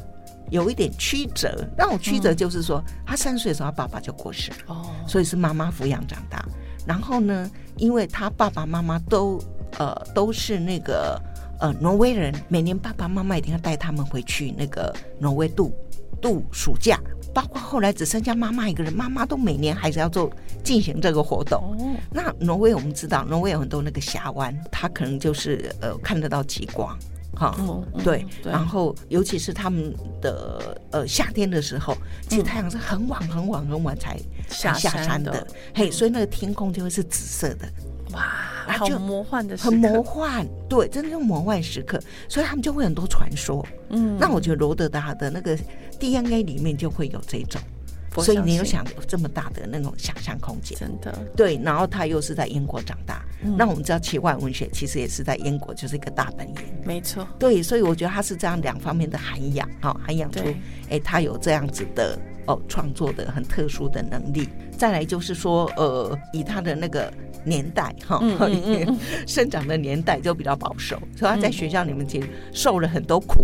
[0.50, 4.58] 有一点曲折，那种曲折就是说，他三岁的时候他爸爸就过世了。
[4.68, 6.44] 哦，所以是妈妈抚养长大。
[6.86, 9.42] 然后呢，因为他爸爸妈妈都
[9.78, 11.22] 呃都是那个
[11.60, 15.74] 呃挪威人，每年爸爸妈妈一定要带他们回去那个挪威度
[16.22, 17.00] 度暑假。
[17.34, 20.32] 包括后来只剩下妈妈一个人，妈妈都每年还是要做
[20.64, 21.60] 进行这个活动。
[21.78, 26.98] 哦，那挪威我们知道，挪威有很多那个峡湾，它可能就是呃看得到极光，
[27.38, 31.96] 哈、嗯嗯对，然后尤其是他们的呃夏天的时候，
[32.28, 34.18] 其实嗯太阳是很晚很晚很晚才
[34.50, 35.32] 下下山的。
[35.32, 37.68] 的，嘿，所以那个天空就会是紫色的，
[38.14, 38.22] 哇，
[38.68, 43.66] 好啊就魔幻的，很魔幻，对，真的是魔幻时刻，所以他们就会很多传说。
[43.90, 45.56] 嗯，那我觉得罗德达的那个
[46.00, 47.77] DNA 里面就会有这种，我
[48.24, 50.78] 所以你有想有这么大的那种想象空间。
[50.78, 53.56] 真的，对，然后他又是在英国长大，嗯。
[53.58, 56.56] 那我们知道奇幻文学其实也是在英国，就是一个大本营。
[56.84, 60.56] 没错，对，所以我觉得他是这样两方面的涵养，哈、涵养出对，
[60.90, 64.48] 哎，他有这样子的哦创作的很特殊的能力。
[64.78, 67.12] 再来就是说，呃，以他的那个
[67.44, 68.22] 年代哈，
[69.26, 73.44] 生长的年代就比较保守，所以他在嗯学校里面其实受了很多苦，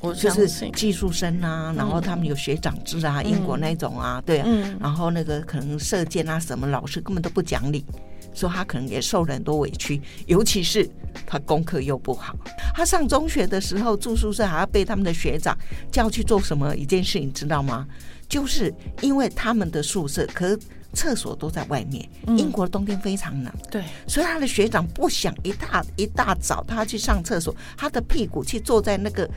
[0.00, 7.84] 我就是，技术生啊，然后他们有学长制啊，英国那种啊，对啊，嗯，然后那个可能射箭啊什么，老师根本都不讲理，
[8.32, 10.88] 所以他可能也受了很多委屈，尤其是
[11.26, 12.36] 他功课又不好。
[12.74, 15.56] 他上中学的时候住宿舍还要被他们的学长
[15.90, 17.86] 叫去做什么一件事，你知道吗？
[18.28, 20.58] 就是因为他们的宿舍，可是
[20.92, 23.52] 厕所都在外面，嗯英国的冬天非常冷。
[23.70, 29.28] 对，所以他的学长不想一大一大早他去上厕所，他的屁股去坐在那个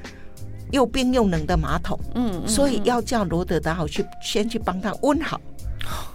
[0.72, 5.40] 又冰又冷的马桶，嗯，嗯所以要叫罗德达好去先去帮他温好，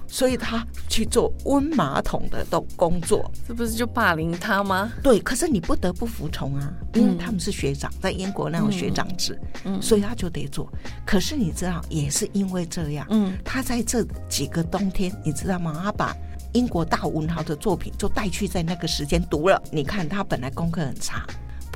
[0.07, 3.31] 所以他去做温马桶的动工作。
[3.47, 4.91] 这不是就霸凌他吗？
[5.03, 10.71] 对，可是你不得不服从啊，因为他们是学长，在英国那种学长制，嗯所以他就得做。
[11.05, 15.81] 可是你知道，也是因为这样，嗯，他在这几个冬天，你知道吗？
[15.83, 16.17] 他把
[16.53, 19.63] 英国大文豪的作品就带去在那个时间读了。
[19.71, 21.27] 你看他本来功课很差，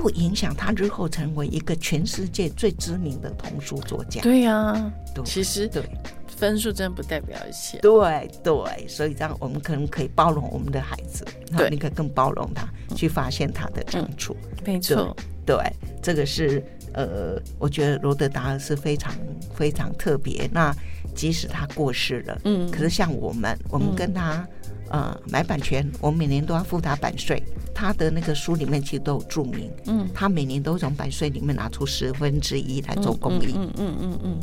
[0.00, 4.22] 不影响他日后成为一个全世界最知名的童书作家。
[4.22, 5.82] 对呀、对其实对，
[6.26, 7.76] 分数真的不代表一切。
[7.80, 11.22] 对对，所以这样我们可能可以包容我们的孩子，
[11.54, 14.34] 对你可以更包容他，去发现他的长处。
[14.64, 15.58] 没错，对，
[16.02, 19.12] 这个是呃，我觉得罗德达尔是非常
[19.54, 20.48] 非常特别。
[20.50, 20.74] 那
[21.14, 24.48] 即使他过世了，嗯可是像我们，我们跟他、
[24.90, 27.42] 呃买版权，我们每年都要付他版税。
[27.74, 33.54] 他的那个书里面其实都有注明，嗯，他每年都会从版税里面拿出十分之一来做公益。
[33.56, 34.38] 嗯嗯嗯嗯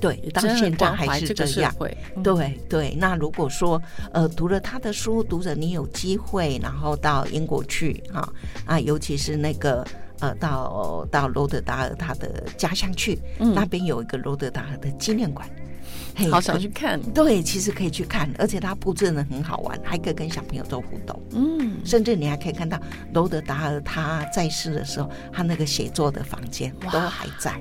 [0.00, 1.74] 对，嗯，到现在还是这样。
[2.22, 3.82] 对对，那如果说
[4.12, 8.32] 呃读了他的书，读者你有机会，然后到英国去哈
[8.64, 9.84] 啊，尤其是那个
[10.20, 15.77] 呃到到罗德达尔他的家乡去，嗯那边有一个罗德达尔的纪念馆，嘿
[16.30, 17.00] 好想去看。
[17.12, 22.80] 对，其实可以去看，而且它布置的很好玩，还可以跟小朋友做互动，嗯，甚至你还可以看到
[23.12, 27.60] 罗德达尔他在世的时候，他那个写作的房间都还在。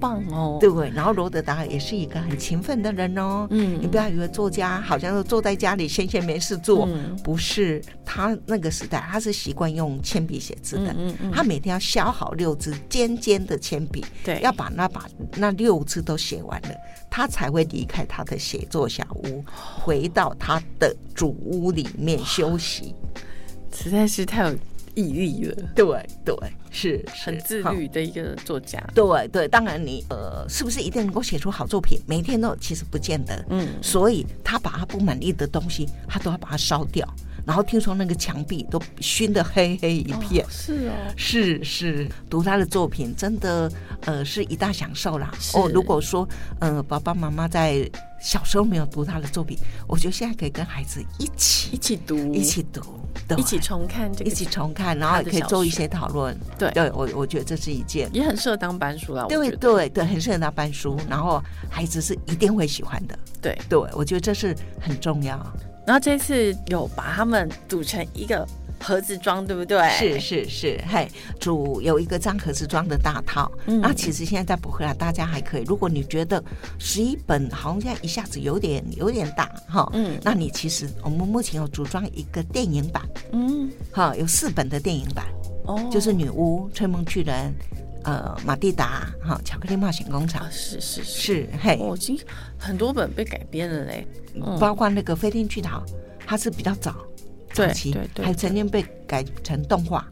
[0.00, 0.58] 棒哦。
[0.60, 0.90] 对不对？
[0.90, 3.46] 然后罗德达也是一个很勤奋的人哦。
[3.50, 7.82] 嗯你不要以为作家好像都坐在家里闲闲没事做，嗯不是。
[8.04, 16.68] 他那个时代他是习惯用铅笔写字的，嗯嗯嗯他每天要削好六支尖尖的铅笔，对要把那把那六支都写完了，
[17.10, 19.44] 他才会离开他的写作小屋，
[19.80, 22.94] 回到他的主屋里面休息。
[23.74, 24.56] 实在是太有
[24.94, 26.36] 毅力了，对对，
[26.70, 28.78] 是是很自哈律的一个作家。
[28.94, 31.98] 对对，当然你呃，是不是一定能够写出好作品？
[32.06, 33.44] 每天都其实不见得。
[33.50, 37.08] 嗯所以他把他不满意的东西，他都要把它烧掉。
[37.46, 40.42] 然后听说那个墙壁都熏得黑黑一片。
[40.44, 43.70] 哦是哦，是是，读他的作品真的
[44.06, 45.30] 呃是一大享受啦。
[45.52, 46.26] 哦，如果说
[46.60, 47.88] 呃爸爸妈妈在
[48.24, 52.80] 小时候没有读他的作品，我觉得现在可以跟孩子一起一起起读，一起读，
[53.28, 56.34] 对一起重看这个，一起重看，然后也可以做一些讨论。
[56.58, 59.26] 对对我我觉得这是一件也很适合当班书啦。
[59.28, 63.18] 对对对，很适合当班书，然后孩子是一定会喜欢的。
[63.42, 63.58] 对。
[63.68, 65.36] 对，我觉得这是很重要。
[65.86, 68.46] 然后这次有把他们组成一个
[68.80, 69.88] 盒子装，对不对？
[69.90, 71.08] 是是是，嘿，
[71.40, 73.50] 主有一个张盒子装的大套。
[73.66, 75.64] 嗯那其实现在在博客来，大家还可以。
[75.66, 76.42] 如果你觉得
[76.78, 83.02] 十一本好像现在一下子有点有点大哈，嗯那你其实我们目前有组装一个电影版，
[83.32, 85.26] 嗯，哈，有四本的电影版，
[85.66, 87.54] 哦，就是女巫、吹梦巨人、
[88.04, 92.18] 呃马蒂达、哈巧克力冒险工厂啊，，是是是，是嘿，哦，已经
[92.58, 94.06] 很多本被改编了嘞。
[94.34, 95.82] 嗯包括那个飞天巨桃，
[96.26, 96.94] 它是比较早。
[97.54, 100.06] 对早期对对还曾经被改成动画，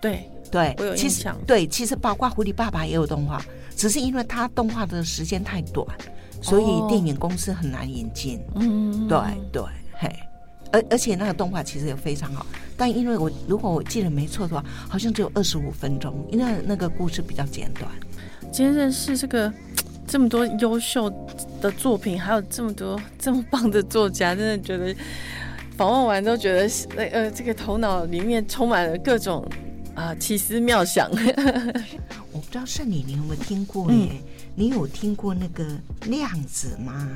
[0.00, 3.40] 对，对，我有其实对，其实包括狐狸爸爸也有动画，
[3.76, 5.86] 只是因为它动画的时间太短，
[6.42, 6.86] 所以哦。
[6.90, 8.40] 电影公司很难引进。
[8.56, 9.18] 嗯，对
[9.52, 9.62] 对，
[9.92, 10.08] 嘿，
[10.72, 12.44] 而而且那个动画其实也非常好，
[12.76, 17.88] 但因为我如果我记得没错的话，好像只有二十五分钟，因为那个故事比较简短。
[18.52, 19.52] 今天认识这个
[20.08, 21.08] 这么多优秀
[21.60, 24.92] 的作品，还有这么多这么棒的作家，真的觉得
[25.80, 29.42] 访问完都觉得呃呃，这个头脑里面充满了各种
[29.94, 31.10] 啊、奇思妙想。
[32.32, 34.08] 我不知道盛你你有没有听过嗯耶？
[34.54, 35.64] 你有听过那个
[36.04, 37.08] 量子吗？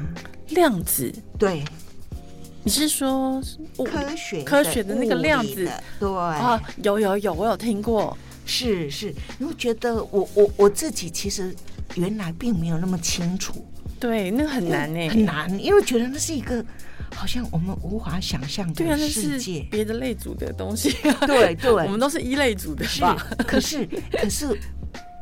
[0.48, 1.62] 量子，对，
[2.62, 3.38] 你是说
[3.84, 6.58] 科学科学的那个量子的对啊？
[6.82, 8.16] 有有有，我有听过。
[8.46, 11.54] 是是，因为觉得我我我自己其实
[11.96, 13.62] 原来并没有那么清楚，
[14.00, 16.64] 对，那个很难呢、很难，因为觉得那是一个
[17.14, 19.66] 好像我们无法想象的世界。
[19.70, 20.90] 别的类组的东西。
[21.26, 24.58] 对 对，我们都是一类组的是吧？，可是可是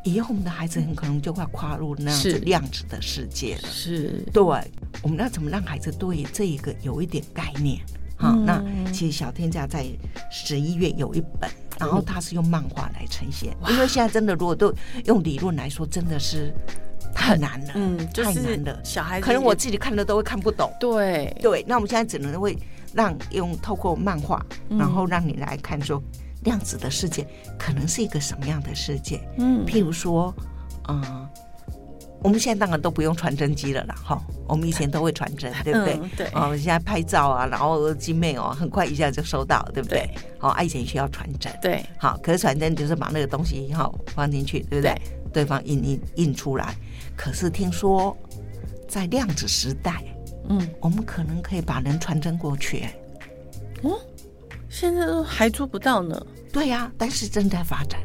[0.04, 3.68] 以后我们的孩子很可能就会跨入那样是子量子的世界了。
[3.70, 4.42] 是，对，
[5.02, 7.80] 我们要怎么让孩子对这一个有一点概念？
[8.16, 9.86] 好，嗯那其实小天价在
[10.30, 14.72] 十一月有一本，然后他是用漫画来呈现，因为现在真的如果都
[15.06, 16.52] 用理论来说，真的是
[17.14, 20.72] 太难了，嗯，就是太难了，小孩子可能我自己看的都会看不懂。
[20.80, 22.56] 对对，那我们现在只能会
[22.92, 26.02] 让用透过漫画，嗯然后让你来看说
[26.44, 27.26] 量子的世界
[27.58, 29.20] 可能是一个什么样的世界。
[29.38, 30.34] 嗯譬如说，
[30.88, 31.28] 嗯、
[32.22, 35.98] 我们现在当然都不用传真机了啦，哈，我们以前都会传真， 对不对？
[36.02, 40.22] 嗯对哦，现在拍照啊，然后机妹哦，很快一下就收到，对不对对？
[40.38, 44.94] 好、啊，以前需要传真，对好，可是传真就是把那个东西哈、放进去，对不对？
[45.32, 46.74] 对方印印印出来。
[47.22, 48.16] 可是听说
[48.88, 50.02] 在量子时代，
[50.48, 52.88] 嗯，我们可能可以把人传真过去。
[53.82, 53.96] 哦
[54.68, 56.20] 现在都还做不到呢。
[56.52, 58.00] 对呀、但是正在发展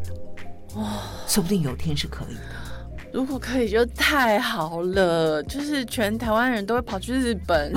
[0.76, 2.42] 哦，说不定有天是可以的。
[3.12, 7.74] 如果可以就太好了，就是全台湾人都会跑去日本，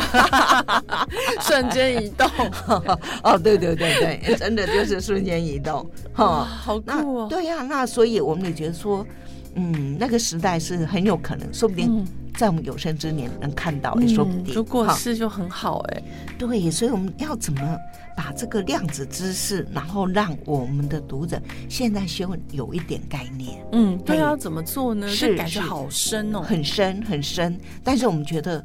[1.40, 2.28] 瞬间移动，
[3.24, 6.44] 哦，对对对对，真的就是瞬间移动哇，哈。
[6.44, 7.26] 好酷哦！
[7.30, 9.06] 对呀、那所以我们也觉得说，
[9.54, 12.06] 嗯，那个时代是很有可能，说不定嗯
[12.38, 14.54] 在我们有生之年能看到，也说不定。
[14.54, 16.02] 如果哈是就很好哎、
[16.38, 17.76] 对，所以我们要怎么
[18.16, 21.38] 把这个量子知识，然后让我们的读者
[21.68, 25.08] 现在先有一点概念，嗯，对啊，怎么做呢？
[25.08, 26.40] 是感觉好深哦。
[26.40, 27.58] 很深很深。
[27.84, 28.64] 但是我们觉得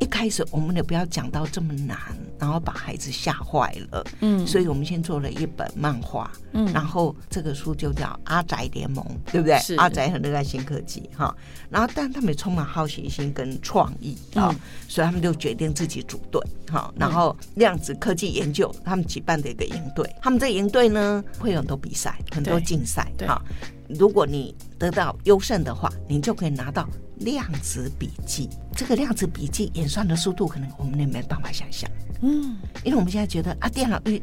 [0.00, 1.98] 一开始我们也不要讲到这么难，
[2.38, 4.04] 然后把孩子吓坏了。
[4.20, 6.70] 嗯，所以我们先做了一本漫画，嗯。
[6.72, 9.58] 然后这个书就叫《阿宅联盟》，对不对？
[9.60, 9.74] 是？
[9.76, 11.34] 阿宅很热爱新科技哈，
[11.70, 14.60] 然后但他们也充满好奇心跟创意啊、嗯。
[14.88, 16.40] 所以他们就决定自己组队
[16.70, 23.40] 哈，然后量子科技研究他们举办的一个营队，他们这个营队呢会有很多比赛，很多竞赛哈。
[23.88, 26.88] 如果你得到优胜的话，你就可以拿到
[27.20, 28.48] 量子笔记。
[28.74, 31.90] 这个量子笔记演算的速度，可能我们也没办法想象。
[32.22, 34.22] 嗯因为我们现在觉得啊，电脑运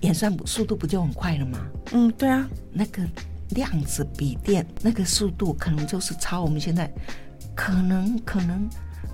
[0.00, 1.58] 演算速度不就很快了吗？
[1.92, 3.02] 嗯，对啊，那个
[3.50, 6.90] 量子笔电那个速度，可能就是超我们现在，
[7.54, 8.68] 可能可能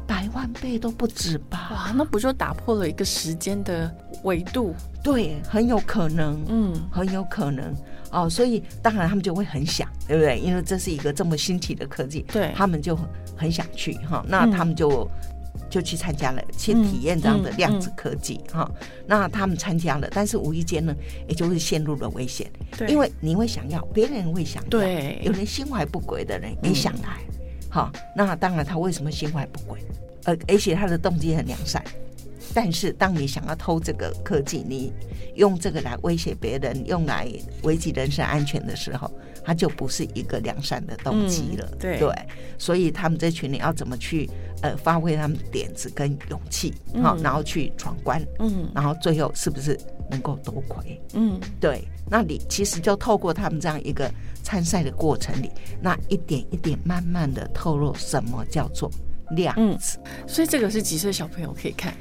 [0.07, 1.71] 百万倍都不止吧？
[1.73, 4.75] 哇，那不就打破了一个时间的维度？
[5.03, 7.75] 对，很有可能，嗯，很有可能
[8.11, 8.29] 哦。
[8.29, 10.39] 所以当然他们就会很想，对不对？
[10.39, 14.25] 因为这是一个这么新奇的科技，对他们就很很想去哈。
[14.29, 15.09] 那嗯他们就。
[15.69, 18.69] 就去参加了，去嗯体验这样的嗯量子科技哈、
[19.07, 20.93] 那他们参加了，但是无意间呢，
[21.29, 22.51] 也就会陷入了危险。
[22.77, 27.21] 对，因为你会想要，别人会想要，对有人心怀不轨的人嗯也想来，
[27.69, 29.79] 好、那当然他为什么心怀不轨？
[30.25, 31.81] 呃，而且他的动机很良善，
[32.55, 34.93] 但是当你想要偷这个科技，你
[35.35, 37.31] 用这个来威胁别人，用来
[37.63, 39.11] 危及人身安全的时候，
[39.45, 41.69] 它就不是一个良善的动机了。
[41.73, 42.15] 嗯对对，
[42.59, 44.29] 所以他们这群人要怎么去
[44.63, 49.79] 呃发挥他们点子跟勇气，好、嗯然后去闯关，嗯然后最后是不是
[50.11, 51.01] 能够夺魁？
[51.15, 54.11] 嗯，对，那你其实就透过他们这样一个
[54.43, 58.91] 参赛的过程里，那一点一点慢慢的透露什么叫做
[59.31, 59.99] 量子。
[60.27, 61.95] 所以这个是几岁小朋友可以看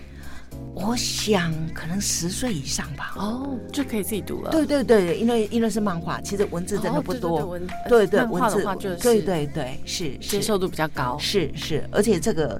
[0.81, 3.13] 我想可能十岁以上吧。
[3.17, 4.51] 哦，就可以自己读了。
[4.51, 7.39] 对对对，因为因为是漫画，其实文字真的不多。
[7.39, 11.17] 哦对对对文字话就是对对对，是是接受度比较高。
[11.19, 12.59] 是是，而且这个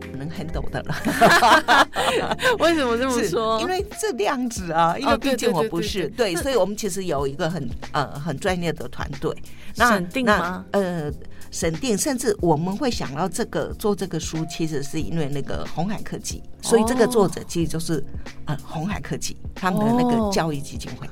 [0.00, 1.86] 可能很懂的了。
[2.58, 3.60] 为什么这么说？
[3.62, 9.32] 因为这样子啊，因为哦毕竟我不是对对，所以我们其实有一个很呃很专业的团队。
[9.76, 11.12] 那那呃，
[11.50, 18.04] 审定，甚至我们会想到这个做这个书，其实是因为那个红海科技，所以这个作者其实就是
[18.46, 20.26] 呃红海科技他们的那哦。
[20.26, 21.06] 个教育基金会。
[21.06, 21.10] 哦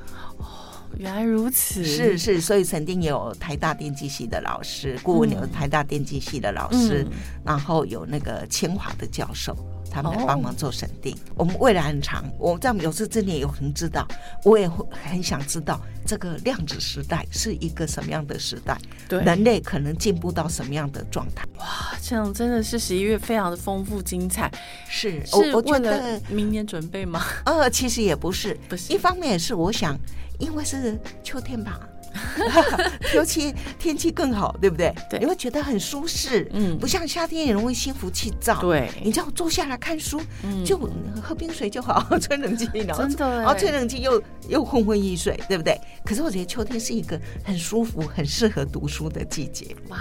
[0.99, 7.19] 原来如此，是是，所以肯定也有台大电机系的老师，顾问有台大电机系的老师，嗯。
[7.45, 9.55] 然后有那个清华的教授，
[9.97, 11.17] 他们来哦帮忙做审定。
[11.35, 14.07] 我们未来很长，我在有生之年有很知道，
[14.45, 18.79] 我也会很想知道这个量子时代是一个什么样的时代，
[19.09, 21.47] 对，人类可能进步到什么样的状态。
[21.59, 21.67] 哇
[22.03, 24.53] 这样真的是十一月非常的丰富精彩，
[24.87, 27.23] 是，是我我觉得明年准备吗？
[27.47, 29.99] 呃，其实也不是，不是一方面也是我想，
[30.39, 31.81] 因为是秋天吧，
[33.15, 34.95] 尤其天气更好，对不对？
[35.11, 40.79] 对你会觉得很舒适，嗯不像夏天也容易心浮气躁。，对，你知道坐下来看书，嗯就
[41.23, 45.79] 喝冰水就好， 吹冷气，然后真的欸然后吹冷气又又昏昏欲睡，对不对？
[46.05, 49.75] 可是我觉得秋天是一个很舒服、很适合读书的季节。
[49.89, 49.99] 哇，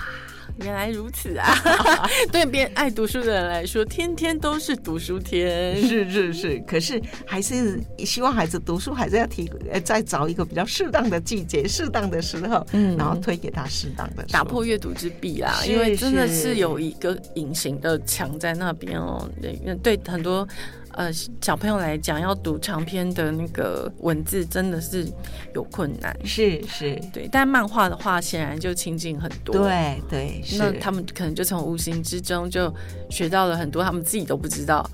[0.57, 1.53] 原来如此啊！
[2.31, 5.81] 对别人爱读书的人来说，天天都是读书天。
[5.81, 19.29] 是是是，可是还是希望孩子读书，还是要提呃再找一个比较适当的季节、适当的时候，嗯然后推给他适当的打破阅读之壁啦，因为真的是是有一个隐形的墙在那边哦。
[19.41, 20.47] 对，对很多
[20.95, 25.05] 呃小朋友来讲，要读长篇的那个文字真的是
[25.53, 26.15] 有困难。
[26.23, 29.55] 是是，对，但漫画的话，显然就亲近很多。。
[29.55, 30.41] 对对。
[30.57, 32.73] 那他们可能就从无形之中就
[33.09, 34.89] 学到了很多他们自己都不知道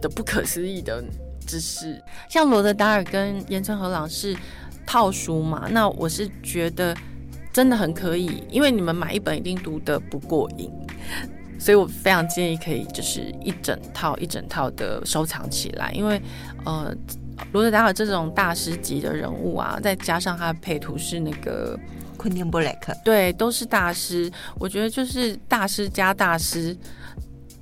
[0.00, 1.02] 的不可思议的
[1.46, 2.00] 知识。
[2.28, 4.36] 像罗德达尔跟岩村和朗是
[4.86, 6.94] 套书嘛，那我是觉得
[7.52, 10.70] 真的很可以，因为你们买一本一定读得不过瘾，
[11.58, 16.20] 所以我非常建议可以就是一整套一整套的收藏起来，因为
[16.64, 16.94] 呃。
[17.52, 21.78] 罗德达尔这种大师级的人物啊，再加上他的配图是那个
[22.16, 24.32] 昆汀布莱克，对，都是大师。
[24.58, 26.74] 我觉得就是大师加大师，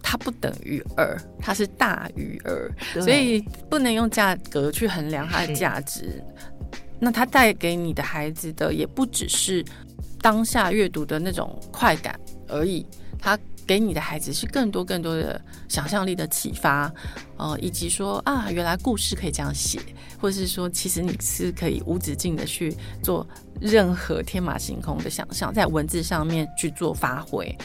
[0.00, 2.70] 它不等于二，它是大于二，
[3.02, 6.22] 所以不能用价格去衡量它的价值。
[7.00, 9.64] 那它带给你的孩子的，也不只是
[10.22, 12.86] 当下阅读的那种快感而已，
[13.18, 13.36] 它
[13.66, 16.92] 给你的孩子是更多更多的想象力的启发，
[17.36, 19.80] 呃，以及说啊，原来故事可以这样写，
[20.20, 23.26] 或者是说，其实你是可以无止境的去做
[23.60, 27.56] 任何天马行空的想象，在文字上面去做发挥。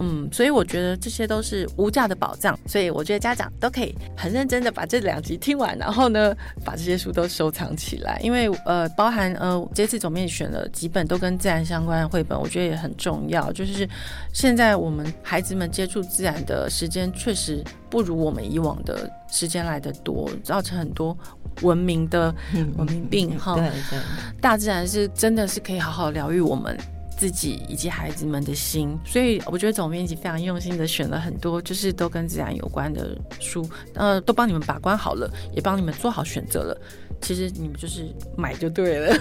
[0.00, 6.34] 嗯，所以我觉得这些都是无价的宝藏，所以我觉得家长都可以很认真的把这两集听完，然后呢，
[6.64, 13.52] 把这些书都收藏起来，因为呃，包含呃，这次总面选了几本都跟自然相关的绘本，我觉得也很重要。
[13.52, 13.88] 就是
[14.32, 21.16] 现在我们孩子们接触自然的时间确实不如我们以往的时间来的多，造成很多
[21.62, 22.34] 文明的
[22.76, 23.54] 文明病哈。
[23.54, 23.98] 对对，
[24.40, 26.76] 大自然是真的是可以好好疗愈我们。
[27.24, 36.78] 自己以及孩子们的心，所以我觉得总编辑非常用心的选了很多，就是都跟自然有关的书，呃，都帮你们把关好了，也帮你们做好选择了。
[37.22, 39.16] 其实你们就是买就对了，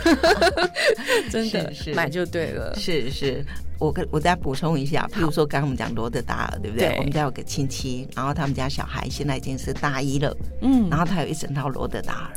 [1.32, 2.76] 真的买就对了。
[2.76, 3.42] 是是，
[3.80, 6.98] 我跟我再补充一下，比如说刚刚我们讲罗德达尔，对不对？
[6.98, 12.34] 我们家有个亲戚，然后他们家小孩现在已经是大一了，嗯，然后他有一整套罗德达尔，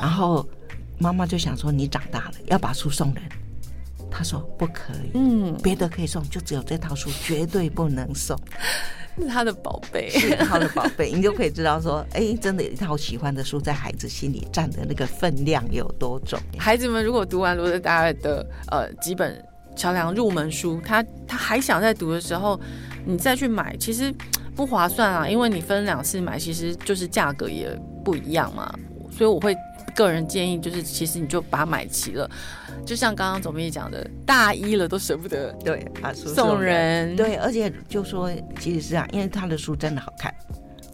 [0.00, 0.44] 然后
[0.98, 3.22] 妈妈就想说，你长大了要把书送人。
[4.16, 8.34] 他说不可以，嗯，别的可以送，就只有这套书绝对不能送，
[9.18, 16.40] 是他的宝贝，是他的宝贝，你就可以知道说，哎，真的一套喜欢的书在孩子心里占的那个分量有多重。
[16.58, 19.44] 孩子们如果读完罗德达尔的呃几本
[19.76, 22.58] 桥梁入门书，他他还想再读的时候，
[23.04, 24.10] 你再去买，其实
[24.54, 27.68] 不划算啊，因为你分两次买，其实就是价格也
[28.02, 28.74] 不一样嘛，
[29.10, 29.54] 所以我会。
[29.96, 32.30] 个人建议就是，其实你就把它买齐了，
[32.84, 38.30] 就像刚刚总编辑讲的，大一了都舍不得，对，把书送人，对，而且就说
[38.60, 40.32] 其实是这样，因为他的书真的好看，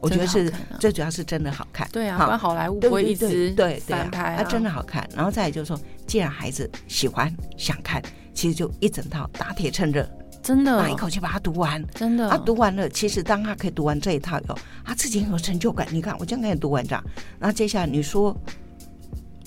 [0.01, 5.07] 我觉得是最主要是真的好看，对啊，不然好莱坞不会一直对翻拍，它真的好看。
[5.17, 5.77] 然后再就是说，
[6.07, 8.01] 既然孩子喜欢想看，
[8.33, 10.09] 其实就一整套打铁趁热，
[10.45, 12.31] 真的，一口气把它读完，真的。
[12.31, 15.89] 他读完了，其实当他可以读完这一套以后，他自己很有成就感。
[15.91, 17.05] 你看，我这样给你读完这样，
[17.41, 18.37] 那接下来你说。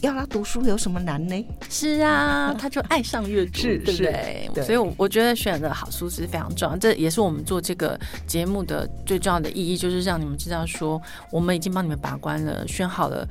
[0.05, 1.47] 要他读书有什么难呢？
[1.69, 4.49] 是啊， 他就爱上阅读，对不对？
[4.63, 6.77] 所以，我我觉得选的好书是非常重要。
[6.77, 11.01] 这也是我们做这个节目的最重要的意义，就是让你们知道说，
[11.31, 13.27] 我们已经帮你们把关了，选好了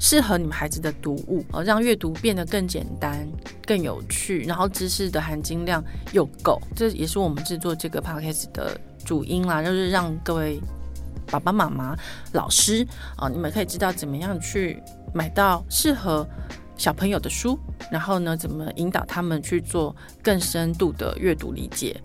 [0.00, 3.26] 适合你们孩子的读物，呃，让阅读变得更简单、
[3.66, 6.60] 更有趣，然后知识的含金量又够。
[6.74, 10.60] 这也是我们制作这个 podcast 的主因啦，就是让各位
[11.26, 11.96] 爸爸妈妈、
[12.32, 14.82] 老师啊，你们可以知道怎么样去。
[15.14, 16.28] 买到适合
[16.76, 17.58] 小朋友的书，
[17.90, 21.96] 然后呢，怎么引导他们去做更深度的阅读理解，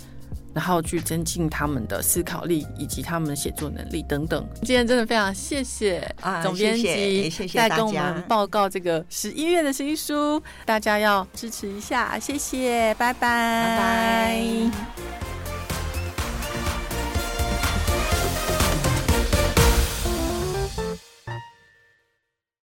[0.54, 4.48] 然后去增进他们的思考力以及他们的写作能力等等。
[4.62, 6.08] 今天真的非常谢谢
[6.44, 15.39] 总编辑在跟我们报告这个十一月的新书，大家要支持一下，谢谢，拜拜，拜拜。